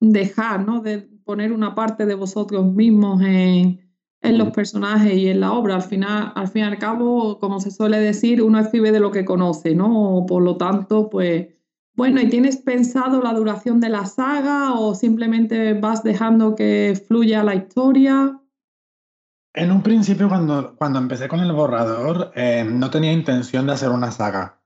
dejar, 0.00 0.66
¿no? 0.66 0.80
De 0.80 0.98
poner 1.24 1.52
una 1.52 1.74
parte 1.74 2.06
de 2.06 2.14
vosotros 2.14 2.66
mismos 2.66 3.22
en, 3.22 3.80
en 4.20 4.38
los 4.38 4.50
personajes 4.50 5.14
y 5.14 5.28
en 5.28 5.40
la 5.40 5.52
obra. 5.52 5.76
Al 5.76 5.82
final, 5.82 6.32
al 6.34 6.48
fin 6.48 6.62
y 6.62 6.64
al 6.66 6.78
cabo, 6.78 7.38
como 7.38 7.60
se 7.60 7.70
suele 7.70 7.98
decir, 7.98 8.42
uno 8.42 8.58
escribe 8.58 8.92
de 8.92 9.00
lo 9.00 9.10
que 9.10 9.24
conoce, 9.24 9.74
¿no? 9.74 10.24
Por 10.26 10.42
lo 10.42 10.56
tanto, 10.56 11.08
pues 11.08 11.48
bueno, 11.94 12.20
¿y 12.20 12.28
tienes 12.28 12.56
pensado 12.56 13.22
la 13.22 13.34
duración 13.34 13.80
de 13.80 13.90
la 13.90 14.06
saga 14.06 14.74
o 14.74 14.94
simplemente 14.94 15.74
vas 15.74 16.02
dejando 16.02 16.54
que 16.54 17.00
fluya 17.06 17.44
la 17.44 17.54
historia? 17.54 18.40
En 19.54 19.70
un 19.70 19.82
principio, 19.82 20.28
cuando, 20.28 20.74
cuando 20.76 20.98
empecé 20.98 21.28
con 21.28 21.40
el 21.40 21.52
borrador, 21.52 22.32
eh, 22.34 22.64
no 22.64 22.90
tenía 22.90 23.12
intención 23.12 23.66
de 23.66 23.74
hacer 23.74 23.90
una 23.90 24.10
saga. 24.10 24.60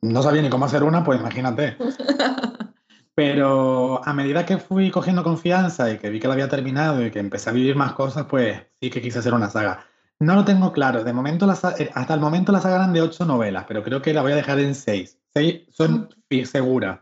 No 0.00 0.22
sabía 0.22 0.42
ni 0.42 0.50
cómo 0.50 0.64
hacer 0.64 0.82
una, 0.82 1.04
pues 1.04 1.20
imagínate. 1.20 1.76
Pero 3.14 4.04
a 4.04 4.12
medida 4.12 4.44
que 4.44 4.58
fui 4.58 4.90
cogiendo 4.90 5.22
confianza 5.22 5.90
y 5.92 5.98
que 5.98 6.10
vi 6.10 6.18
que 6.18 6.26
la 6.26 6.34
había 6.34 6.48
terminado 6.48 7.04
y 7.04 7.10
que 7.10 7.20
empecé 7.20 7.50
a 7.50 7.52
vivir 7.52 7.76
más 7.76 7.92
cosas, 7.92 8.24
pues 8.24 8.60
sí 8.80 8.90
que 8.90 9.02
quise 9.02 9.20
hacer 9.20 9.34
una 9.34 9.50
saga. 9.50 9.86
No 10.18 10.34
lo 10.34 10.44
tengo 10.44 10.72
claro. 10.72 11.04
De 11.04 11.12
momento, 11.12 11.46
la, 11.46 11.52
hasta 11.52 12.14
el 12.14 12.20
momento 12.20 12.50
la 12.50 12.60
saga 12.60 12.76
eran 12.76 12.92
de 12.92 13.02
ocho 13.02 13.24
novelas, 13.24 13.66
pero 13.68 13.84
creo 13.84 14.02
que 14.02 14.14
la 14.14 14.22
voy 14.22 14.32
a 14.32 14.36
dejar 14.36 14.58
en 14.58 14.74
seis. 14.74 15.18
Seis 15.32 15.62
son 15.70 16.08
seguras. 16.44 17.00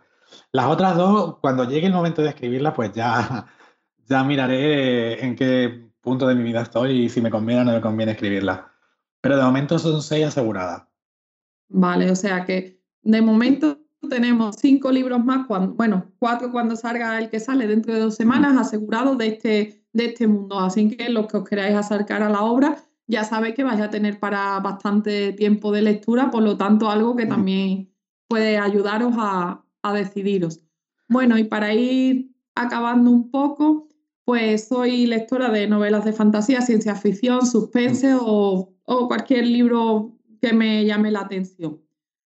Las 0.53 0.67
otras 0.67 0.97
dos, 0.97 1.39
cuando 1.41 1.65
llegue 1.65 1.87
el 1.87 1.93
momento 1.93 2.23
de 2.23 2.31
escribirlas, 2.31 2.75
pues 2.75 2.93
ya, 2.93 3.47
ya 4.07 4.25
miraré 4.25 5.25
en 5.25 5.37
qué 5.37 5.90
punto 6.01 6.27
de 6.27 6.35
mi 6.35 6.43
vida 6.43 6.63
estoy 6.63 7.05
y 7.05 7.09
si 7.09 7.21
me 7.21 7.31
conviene 7.31 7.63
o 7.63 7.65
no 7.65 7.73
me 7.73 7.81
conviene 7.81 8.13
escribirlas. 8.13 8.61
Pero 9.21 9.37
de 9.37 9.43
momento 9.43 9.79
son 9.79 10.03
seis 10.03 10.27
aseguradas. 10.27 10.85
Vale, 11.69 12.11
o 12.11 12.17
sea 12.17 12.45
que 12.45 12.81
de 13.03 13.23
momento 13.23 13.79
tenemos 14.09 14.57
cinco 14.57 14.91
libros 14.91 15.25
más, 15.25 15.47
cuando, 15.47 15.75
bueno, 15.75 16.11
cuatro 16.19 16.51
cuando 16.51 16.75
salga 16.75 17.19
el 17.19 17.29
que 17.29 17.39
sale 17.39 17.67
dentro 17.67 17.93
de 17.93 18.01
dos 18.01 18.15
semanas, 18.15 18.57
asegurados 18.57 19.19
de 19.19 19.27
este, 19.27 19.85
de 19.93 20.07
este 20.07 20.27
mundo. 20.27 20.59
Así 20.59 20.97
que 20.97 21.11
los 21.11 21.27
que 21.27 21.37
os 21.37 21.49
queráis 21.49 21.77
acercar 21.77 22.23
a 22.23 22.31
la 22.31 22.43
obra, 22.43 22.77
ya 23.07 23.25
sabéis 23.25 23.55
que 23.55 23.65
vais 23.65 23.81
a 23.81 23.91
tener 23.91 24.19
para 24.19 24.59
bastante 24.61 25.33
tiempo 25.33 25.71
de 25.73 25.83
lectura, 25.83 26.31
por 26.31 26.43
lo 26.43 26.57
tanto, 26.57 26.91
algo 26.91 27.15
que 27.15 27.27
también 27.27 27.93
puede 28.27 28.59
ayudaros 28.59 29.15
a, 29.19 29.65
a 29.83 29.93
decidiros. 29.93 30.61
Bueno, 31.09 31.37
y 31.37 31.45
para 31.45 31.75
ir 31.75 32.31
acabando 32.55 33.11
un 33.11 33.31
poco, 33.31 33.89
pues 34.31 34.69
soy 34.69 35.07
lectora 35.07 35.51
de 35.51 35.67
novelas 35.67 36.05
de 36.05 36.13
fantasía, 36.13 36.61
ciencia 36.61 36.95
ficción, 36.95 37.45
suspense 37.45 38.15
o, 38.15 38.73
o, 38.85 39.09
cualquier 39.09 39.45
libro 39.45 40.17
que 40.41 40.53
me 40.53 40.85
llame 40.85 41.11
la 41.11 41.23
atención. 41.23 41.81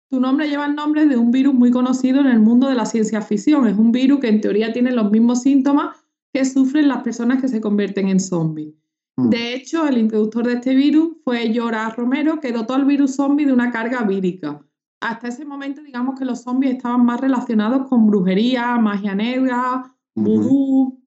Tu 0.10 0.20
nombre 0.20 0.50
lleva 0.50 0.66
el 0.66 0.74
nombre 0.74 1.06
de 1.06 1.16
un 1.16 1.30
virus 1.30 1.54
muy 1.54 1.70
conocido 1.70 2.20
en 2.20 2.26
el 2.26 2.40
mundo 2.40 2.68
de 2.68 2.74
la 2.74 2.88
ciencia 2.88 3.22
ficción. 3.22 3.68
Es 3.68 3.78
un 3.78 3.92
virus 3.92 4.20
que 4.20 4.30
en 4.30 4.42
teoría 4.42 4.74
tiene 4.74 4.92
los 4.94 5.12
mismos 5.12 5.44
síntomas 5.44 5.96
que 6.34 6.44
sufren 6.44 6.88
las 6.88 7.04
personas 7.04 7.40
que 7.40 7.48
se 7.48 7.62
convierten 7.62 8.08
en 8.08 8.20
zombies. 8.20 8.74
De 9.16 9.54
hecho, 9.54 9.88
el 9.88 10.00
introductor 10.00 10.48
de 10.48 10.54
este 10.54 10.74
virus 10.74 11.18
fue 11.24 11.54
Joras 11.56 11.96
Romero, 11.96 12.40
que 12.40 12.52
dotó 12.52 12.74
al 12.74 12.86
virus 12.86 13.16
zombie 13.16 13.46
de 13.46 13.54
una 13.54 13.70
carga 13.70 14.02
vírica 14.02 14.60
hasta 15.02 15.28
ese 15.28 15.46
momento, 15.46 15.82
digamos 15.82 16.18
que 16.18 16.26
los 16.26 16.42
zombies 16.42 16.74
estaban 16.74 17.04
más 17.06 17.20
relacionados 17.20 17.88
con 17.88 18.06
brujería, 18.06 18.78
magia 18.78 19.16
negra, 19.16 19.84
vudú. 20.16 21.01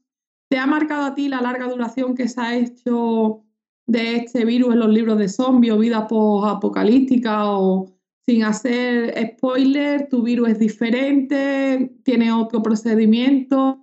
¿Te 0.55 0.61
ha 0.61 0.67
marcado 0.69 1.07
a 1.07 1.15
ti 1.17 1.27
la 1.27 1.41
larga 1.41 1.67
duración 1.67 2.15
que 2.15 2.29
se 2.29 2.41
ha 2.41 2.55
hecho 2.55 3.43
de 3.89 4.19
este 4.19 4.45
virus 4.45 4.73
en 4.73 4.79
los 4.79 4.89
libros 4.89 5.19
de 5.19 5.29
zombies 5.29 5.73
o 5.73 5.79
vida 5.79 6.07
post-apocalíptica? 6.07 7.51
O 7.51 7.91
sin 8.25 8.45
hacer 8.45 9.13
spoiler, 9.33 10.09
tu 10.09 10.23
virus 10.23 10.51
es 10.51 10.61
diferente, 10.61 11.97
tiene 12.05 12.33
otro 12.33 12.63
procedimiento? 12.63 13.81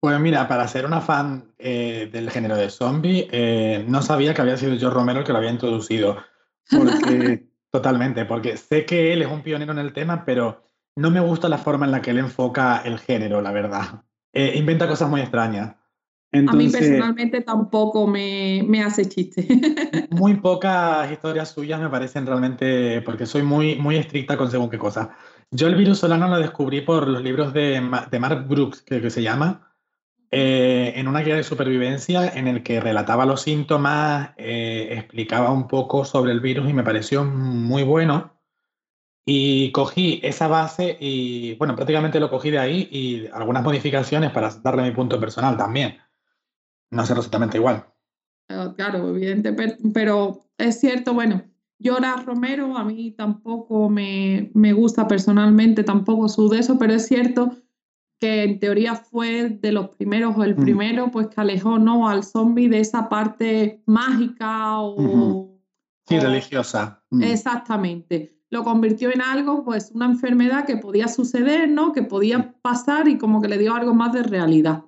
Pues 0.00 0.18
mira, 0.18 0.48
para 0.48 0.66
ser 0.66 0.86
una 0.86 1.00
fan 1.00 1.52
eh, 1.56 2.10
del 2.12 2.30
género 2.30 2.56
de 2.56 2.68
zombie, 2.68 3.28
eh, 3.30 3.84
no 3.86 4.02
sabía 4.02 4.34
que 4.34 4.42
había 4.42 4.56
sido 4.56 4.74
yo 4.74 4.90
Romero 4.90 5.20
el 5.20 5.24
que 5.24 5.30
lo 5.30 5.38
había 5.38 5.52
introducido. 5.52 6.16
Porque 6.68 7.46
Totalmente, 7.70 8.24
porque 8.24 8.56
sé 8.56 8.84
que 8.84 9.12
él 9.12 9.22
es 9.22 9.28
un 9.28 9.44
pionero 9.44 9.70
en 9.70 9.78
el 9.78 9.92
tema, 9.92 10.24
pero 10.24 10.64
no 10.96 11.12
me 11.12 11.20
gusta 11.20 11.48
la 11.48 11.58
forma 11.58 11.86
en 11.86 11.92
la 11.92 12.02
que 12.02 12.10
él 12.10 12.18
enfoca 12.18 12.82
el 12.84 12.98
género, 12.98 13.40
la 13.40 13.52
verdad. 13.52 14.02
Eh, 14.36 14.52
inventa 14.56 14.86
cosas 14.86 15.08
muy 15.08 15.22
extrañas. 15.22 15.74
Entonces, 16.30 16.74
a 16.74 16.78
mí 16.78 16.86
personalmente 16.86 17.40
tampoco 17.40 18.06
me, 18.06 18.62
me 18.68 18.82
hace 18.82 19.08
chiste. 19.08 19.48
muy 20.10 20.34
pocas 20.34 21.10
historias 21.10 21.50
suyas 21.50 21.80
me 21.80 21.88
parecen 21.88 22.26
realmente, 22.26 23.00
porque 23.00 23.24
soy 23.24 23.42
muy, 23.42 23.76
muy 23.76 23.96
estricta 23.96 24.36
con 24.36 24.50
según 24.50 24.68
qué 24.68 24.78
cosas. 24.78 25.08
Yo 25.50 25.68
el 25.68 25.74
virus 25.74 26.00
solano 26.00 26.28
lo 26.28 26.38
descubrí 26.38 26.82
por 26.82 27.08
los 27.08 27.22
libros 27.22 27.54
de, 27.54 27.80
de 28.10 28.18
Mark 28.20 28.46
Brooks, 28.46 28.82
que, 28.82 29.00
que 29.00 29.08
se 29.08 29.22
llama, 29.22 29.74
eh, 30.30 30.92
en 30.96 31.08
una 31.08 31.20
guía 31.20 31.36
de 31.36 31.44
supervivencia 31.44 32.28
en 32.28 32.46
el 32.46 32.62
que 32.62 32.80
relataba 32.80 33.24
los 33.24 33.42
síntomas, 33.42 34.32
eh, 34.36 34.88
explicaba 34.90 35.50
un 35.50 35.66
poco 35.68 36.04
sobre 36.04 36.32
el 36.32 36.40
virus 36.40 36.68
y 36.68 36.74
me 36.74 36.82
pareció 36.82 37.24
muy 37.24 37.84
bueno. 37.84 38.35
Y 39.28 39.72
cogí 39.72 40.20
esa 40.22 40.46
base 40.46 40.96
y, 41.00 41.56
bueno, 41.56 41.74
prácticamente 41.74 42.20
lo 42.20 42.30
cogí 42.30 42.50
de 42.50 42.60
ahí 42.60 42.88
y 42.92 43.26
algunas 43.32 43.64
modificaciones 43.64 44.30
para 44.30 44.50
darle 44.62 44.84
mi 44.84 44.92
punto 44.92 45.18
personal 45.18 45.56
también. 45.56 45.96
No 46.90 47.04
sé 47.04 47.12
exactamente 47.12 47.58
igual. 47.58 47.84
Claro, 48.76 49.10
evidente, 49.10 49.52
pero 49.92 50.46
es 50.56 50.78
cierto, 50.78 51.12
bueno, 51.12 51.42
Llora 51.78 52.22
Romero 52.24 52.76
a 52.76 52.84
mí 52.84 53.10
tampoco 53.10 53.90
me, 53.90 54.52
me 54.54 54.72
gusta 54.72 55.08
personalmente, 55.08 55.82
tampoco 55.82 56.28
su 56.28 56.48
de 56.48 56.60
eso, 56.60 56.78
pero 56.78 56.94
es 56.94 57.06
cierto 57.06 57.50
que 58.18 58.44
en 58.44 58.60
teoría 58.60 58.94
fue 58.94 59.50
de 59.50 59.72
los 59.72 59.88
primeros 59.90 60.36
o 60.36 60.44
el 60.44 60.54
primero, 60.54 61.10
pues 61.10 61.28
que 61.28 61.40
alejó 61.40 61.78
¿no? 61.78 62.08
al 62.08 62.24
zombie 62.24 62.68
de 62.68 62.80
esa 62.80 63.08
parte 63.08 63.82
mágica 63.86 64.78
o... 64.80 64.94
Uh 64.94 65.02
-huh. 65.02 65.60
Sí, 66.08 66.16
o, 66.16 66.20
religiosa. 66.20 67.02
Mm. 67.10 67.22
Exactamente. 67.24 68.35
Lo 68.50 68.62
convirtió 68.62 69.12
en 69.12 69.20
algo, 69.20 69.64
pues 69.64 69.90
una 69.92 70.06
enfermedad 70.06 70.66
que 70.66 70.76
podía 70.76 71.08
suceder, 71.08 71.68
¿no? 71.68 71.92
Que 71.92 72.02
podía 72.02 72.54
pasar 72.62 73.08
y 73.08 73.18
como 73.18 73.40
que 73.40 73.48
le 73.48 73.58
dio 73.58 73.74
algo 73.74 73.94
más 73.94 74.12
de 74.12 74.22
realidad. 74.22 74.84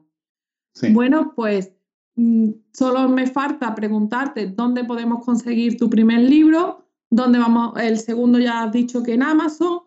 Sí. 0.75 0.93
Bueno, 0.93 1.33
pues 1.35 1.73
mm, 2.15 2.51
solo 2.73 3.09
me 3.09 3.27
falta 3.27 3.75
preguntarte 3.75 4.47
dónde 4.47 4.85
podemos 4.85 5.25
conseguir 5.25 5.77
tu 5.77 5.91
primer 5.91 6.21
libro, 6.21 6.89
dónde 7.11 7.39
vamos, 7.39 7.77
el 7.81 7.99
segundo 7.99 8.39
ya 8.39 8.63
has 8.63 8.73
dicho 8.73 9.03
que 9.03 9.15
en 9.15 9.23
Amazon, 9.23 9.81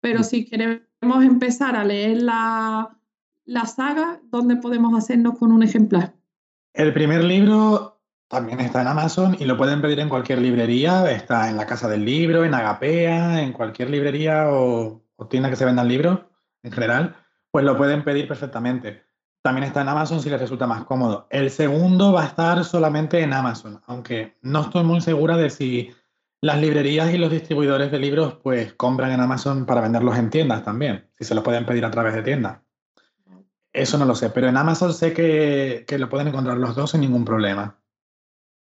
pero 0.00 0.22
si 0.22 0.46
queremos 0.46 1.24
empezar 1.24 1.76
a 1.76 1.84
leer 1.84 2.22
la, 2.22 2.98
la 3.44 3.66
saga, 3.66 4.20
¿dónde 4.24 4.56
podemos 4.56 4.96
hacernos 4.96 5.38
con 5.38 5.52
un 5.52 5.62
ejemplar? 5.62 6.14
El 6.72 6.92
primer 6.94 7.24
libro 7.24 7.97
también 8.28 8.60
está 8.60 8.82
en 8.82 8.88
Amazon 8.88 9.36
y 9.38 9.44
lo 9.44 9.56
pueden 9.56 9.80
pedir 9.80 10.00
en 10.00 10.08
cualquier 10.08 10.40
librería. 10.40 11.10
Está 11.10 11.48
en 11.48 11.56
la 11.56 11.66
Casa 11.66 11.88
del 11.88 12.04
Libro, 12.04 12.44
en 12.44 12.54
Agapea, 12.54 13.42
en 13.42 13.52
cualquier 13.52 13.90
librería 13.90 14.50
o, 14.50 15.02
o 15.16 15.26
tienda 15.26 15.50
que 15.50 15.56
se 15.56 15.64
vendan 15.64 15.88
libros 15.88 16.20
en 16.62 16.72
general, 16.72 17.16
pues 17.50 17.64
lo 17.64 17.76
pueden 17.76 18.04
pedir 18.04 18.28
perfectamente. 18.28 19.02
También 19.42 19.64
está 19.64 19.82
en 19.82 19.88
Amazon 19.88 20.20
si 20.20 20.30
les 20.30 20.40
resulta 20.40 20.66
más 20.66 20.84
cómodo. 20.84 21.26
El 21.30 21.50
segundo 21.50 22.12
va 22.12 22.24
a 22.24 22.26
estar 22.26 22.64
solamente 22.64 23.20
en 23.20 23.32
Amazon, 23.32 23.80
aunque 23.86 24.36
no 24.42 24.62
estoy 24.62 24.84
muy 24.84 25.00
segura 25.00 25.36
de 25.36 25.50
si 25.50 25.90
las 26.40 26.60
librerías 26.60 27.12
y 27.12 27.18
los 27.18 27.30
distribuidores 27.30 27.90
de 27.90 27.98
libros 27.98 28.38
pues 28.42 28.74
compran 28.74 29.10
en 29.10 29.20
Amazon 29.20 29.66
para 29.66 29.80
venderlos 29.80 30.16
en 30.16 30.30
tiendas 30.30 30.64
también, 30.64 31.08
si 31.18 31.24
se 31.24 31.34
los 31.34 31.42
pueden 31.42 31.66
pedir 31.66 31.84
a 31.84 31.90
través 31.90 32.14
de 32.14 32.22
tiendas. 32.22 32.60
Eso 33.72 33.98
no 33.98 34.04
lo 34.04 34.14
sé, 34.14 34.30
pero 34.30 34.48
en 34.48 34.56
Amazon 34.56 34.92
sé 34.92 35.12
que, 35.12 35.84
que 35.86 35.98
lo 35.98 36.08
pueden 36.08 36.28
encontrar 36.28 36.58
los 36.58 36.74
dos 36.74 36.92
sin 36.92 37.00
ningún 37.00 37.24
problema. 37.24 37.77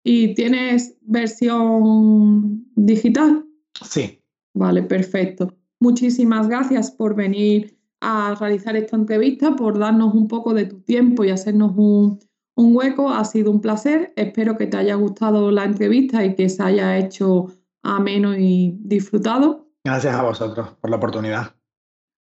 ¿Y 0.06 0.36
tienes 0.36 0.98
versión 1.02 2.66
digital? 2.76 3.46
Sí, 3.82 4.22
Vale, 4.56 4.84
perfecto. 4.84 5.54
Muchísimas 5.82 6.48
gracias 6.48 6.90
por 6.90 7.14
venir 7.14 7.78
a 8.00 8.36
realizar 8.40 8.76
esta 8.78 8.96
entrevista, 8.96 9.56
por 9.56 9.78
darnos 9.78 10.14
un 10.14 10.28
poco 10.28 10.54
de 10.54 10.66
tu 10.66 10.80
tiempo 10.80 11.26
y 11.26 11.30
hacernos 11.30 11.74
un, 11.76 12.20
un 12.56 12.76
hueco. 12.76 13.10
Ha 13.10 13.26
sido 13.26 13.52
un 13.52 13.60
placer. 13.60 14.14
Espero 14.16 14.58
que 14.58 14.68
te 14.68 14.78
haya 14.78 14.96
gustado 14.96 15.52
la 15.52 15.66
entrevista 15.66 16.24
y 16.24 16.36
que 16.36 16.48
se 16.48 16.64
haya 16.64 16.98
hecho 16.98 17.48
ameno 17.84 18.36
y 18.36 18.78
disfrutado. 18.80 19.68
gracias 19.84 20.16
a 20.16 20.24
vosotros 20.24 20.70
por 20.80 20.90
la 20.90 20.96
oportunidad. 20.96 21.54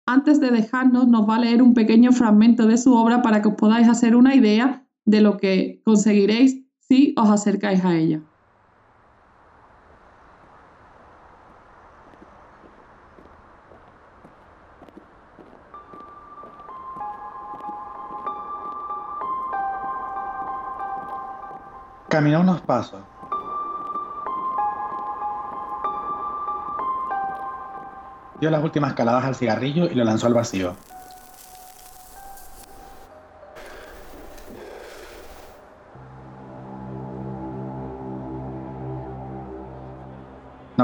Antes 0.07 0.41
de 0.41 0.51
dejarnos, 0.51 1.07
nos 1.07 1.27
va 1.29 1.37
a 1.37 1.41
leer 1.41 1.63
un 1.63 1.73
pequeño 1.73 2.13
fragmento 2.13 2.67
de 2.67 2.77
su 2.77 2.93
obra 2.95 3.23
para 3.23 3.41
que 3.41 3.49
os 3.49 3.55
podáis 3.55 3.89
hacer 3.89 4.17
una 4.17 4.35
idea 4.35 4.87
de 5.07 5.21
lo 5.21 5.37
que 5.37 5.81
conseguiréis 5.85 6.64
si 6.95 7.13
os 7.17 7.29
acercáis 7.29 7.85
a 7.85 7.93
ella. 7.97 8.21
Caminó 22.09 22.43
unos 22.43 22.61
pasos. 22.61 23.03
Dio 28.41 28.51
las 28.51 28.63
últimas 28.63 28.93
caladas 28.93 29.25
al 29.25 29.35
cigarrillo 29.35 29.87
y 29.87 29.97
lo 29.97 30.05
lanzó 30.05 30.29
al 30.29 30.35
vacío. 30.35 30.77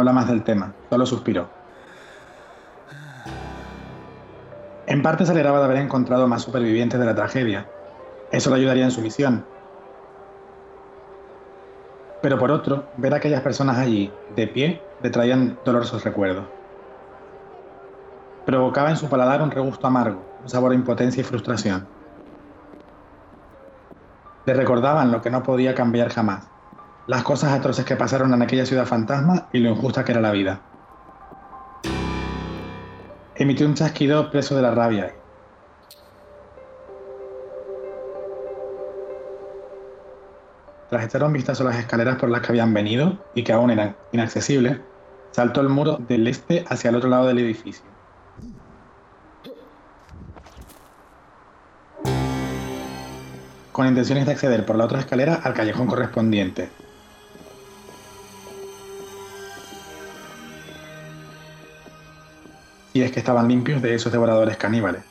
Habla 0.00 0.14
más 0.14 0.28
del 0.28 0.42
tema, 0.42 0.72
solo 0.88 1.04
suspiró. 1.04 1.50
En 4.86 5.02
parte 5.02 5.26
se 5.26 5.32
alegraba 5.32 5.58
de 5.58 5.66
haber 5.66 5.76
encontrado 5.76 6.26
más 6.26 6.40
supervivientes 6.40 6.98
de 6.98 7.04
la 7.04 7.14
tragedia. 7.14 7.68
Eso 8.32 8.48
le 8.48 8.56
ayudaría 8.56 8.84
en 8.84 8.92
su 8.92 9.02
misión, 9.02 9.44
pero 12.22 12.38
por 12.38 12.50
otro, 12.50 12.84
ver 12.96 13.12
a 13.12 13.18
aquellas 13.18 13.42
personas 13.42 13.76
allí, 13.76 14.10
de 14.34 14.46
pie, 14.46 14.80
le 15.02 15.10
traían 15.10 15.58
dolorosos 15.66 16.02
recuerdos. 16.02 16.46
Provocaba 18.46 18.88
en 18.88 18.96
su 18.96 19.10
paladar 19.10 19.42
un 19.42 19.50
regusto 19.50 19.86
amargo, 19.86 20.24
un 20.42 20.48
sabor 20.48 20.72
a 20.72 20.76
impotencia 20.76 21.20
y 21.20 21.24
frustración. 21.24 21.86
Le 24.46 24.54
recordaban 24.54 25.12
lo 25.12 25.20
que 25.20 25.30
no 25.30 25.42
podía 25.42 25.74
cambiar 25.74 26.08
jamás, 26.08 26.48
las 27.10 27.24
cosas 27.24 27.50
atroces 27.50 27.84
que 27.84 27.96
pasaron 27.96 28.32
en 28.32 28.40
aquella 28.40 28.64
ciudad 28.64 28.86
fantasma 28.86 29.48
y 29.52 29.58
lo 29.58 29.70
injusta 29.70 30.04
que 30.04 30.12
era 30.12 30.20
la 30.20 30.30
vida. 30.30 30.60
Emitió 33.34 33.66
un 33.66 33.74
chasquido 33.74 34.30
preso 34.30 34.54
de 34.54 34.62
la 34.62 34.70
rabia 34.70 35.12
Tras 40.88 41.04
echar 41.04 41.24
un 41.24 41.32
vistazo 41.32 41.64
a 41.64 41.70
las 41.70 41.80
escaleras 41.80 42.16
por 42.16 42.28
las 42.28 42.42
que 42.42 42.52
habían 42.52 42.72
venido 42.72 43.18
y 43.34 43.42
que 43.42 43.52
aún 43.52 43.72
eran 43.72 43.96
inaccesibles, 44.12 44.78
saltó 45.32 45.62
el 45.62 45.68
muro 45.68 45.98
del 46.06 46.28
este 46.28 46.64
hacia 46.68 46.90
el 46.90 46.96
otro 46.96 47.10
lado 47.10 47.26
del 47.26 47.40
edificio. 47.40 47.84
Con 53.72 53.88
intenciones 53.88 54.26
de 54.26 54.32
acceder 54.32 54.64
por 54.64 54.76
la 54.76 54.84
otra 54.84 55.00
escalera 55.00 55.40
al 55.42 55.54
callejón 55.54 55.88
correspondiente. 55.88 56.70
Y 62.92 63.02
es 63.02 63.12
que 63.12 63.20
estaban 63.20 63.48
limpios 63.48 63.82
de 63.82 63.94
esos 63.94 64.12
devoradores 64.12 64.56
caníbales. 64.56 65.09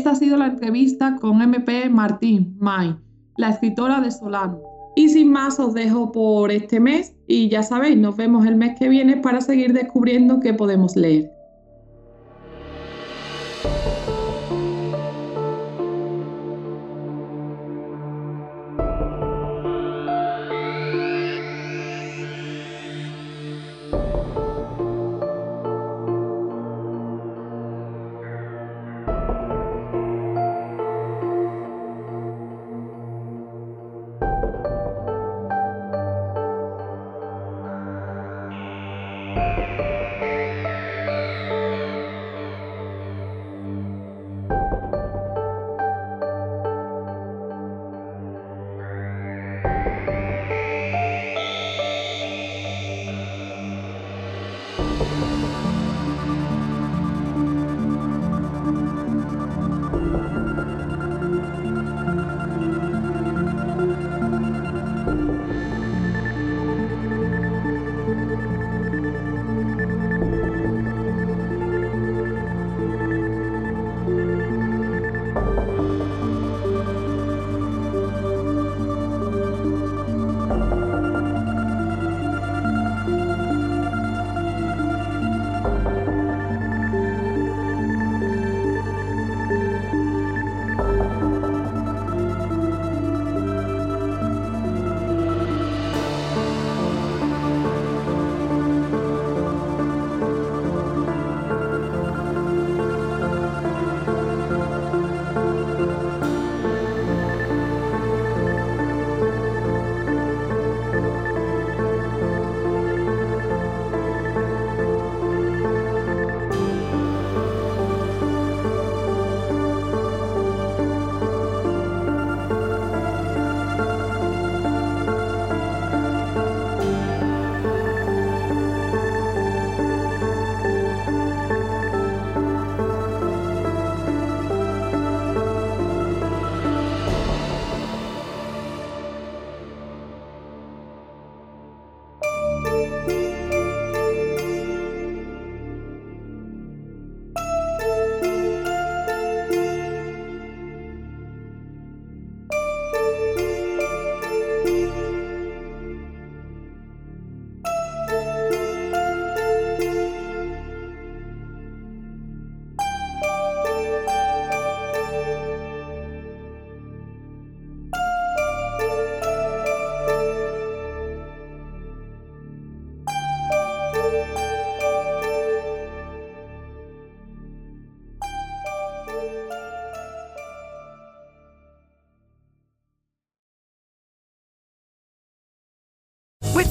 Esta 0.00 0.12
ha 0.12 0.14
sido 0.14 0.38
la 0.38 0.46
entrevista 0.46 1.16
con 1.20 1.42
MP 1.42 1.90
Martín 1.90 2.56
May, 2.58 2.96
la 3.36 3.50
escritora 3.50 4.00
de 4.00 4.10
Solano. 4.10 4.58
Y 4.96 5.10
sin 5.10 5.30
más 5.30 5.60
os 5.60 5.74
dejo 5.74 6.10
por 6.10 6.50
este 6.50 6.80
mes 6.80 7.14
y 7.26 7.50
ya 7.50 7.62
sabéis, 7.62 7.98
nos 7.98 8.16
vemos 8.16 8.46
el 8.46 8.56
mes 8.56 8.78
que 8.78 8.88
viene 8.88 9.18
para 9.18 9.42
seguir 9.42 9.74
descubriendo 9.74 10.40
qué 10.40 10.54
podemos 10.54 10.96
leer. 10.96 11.30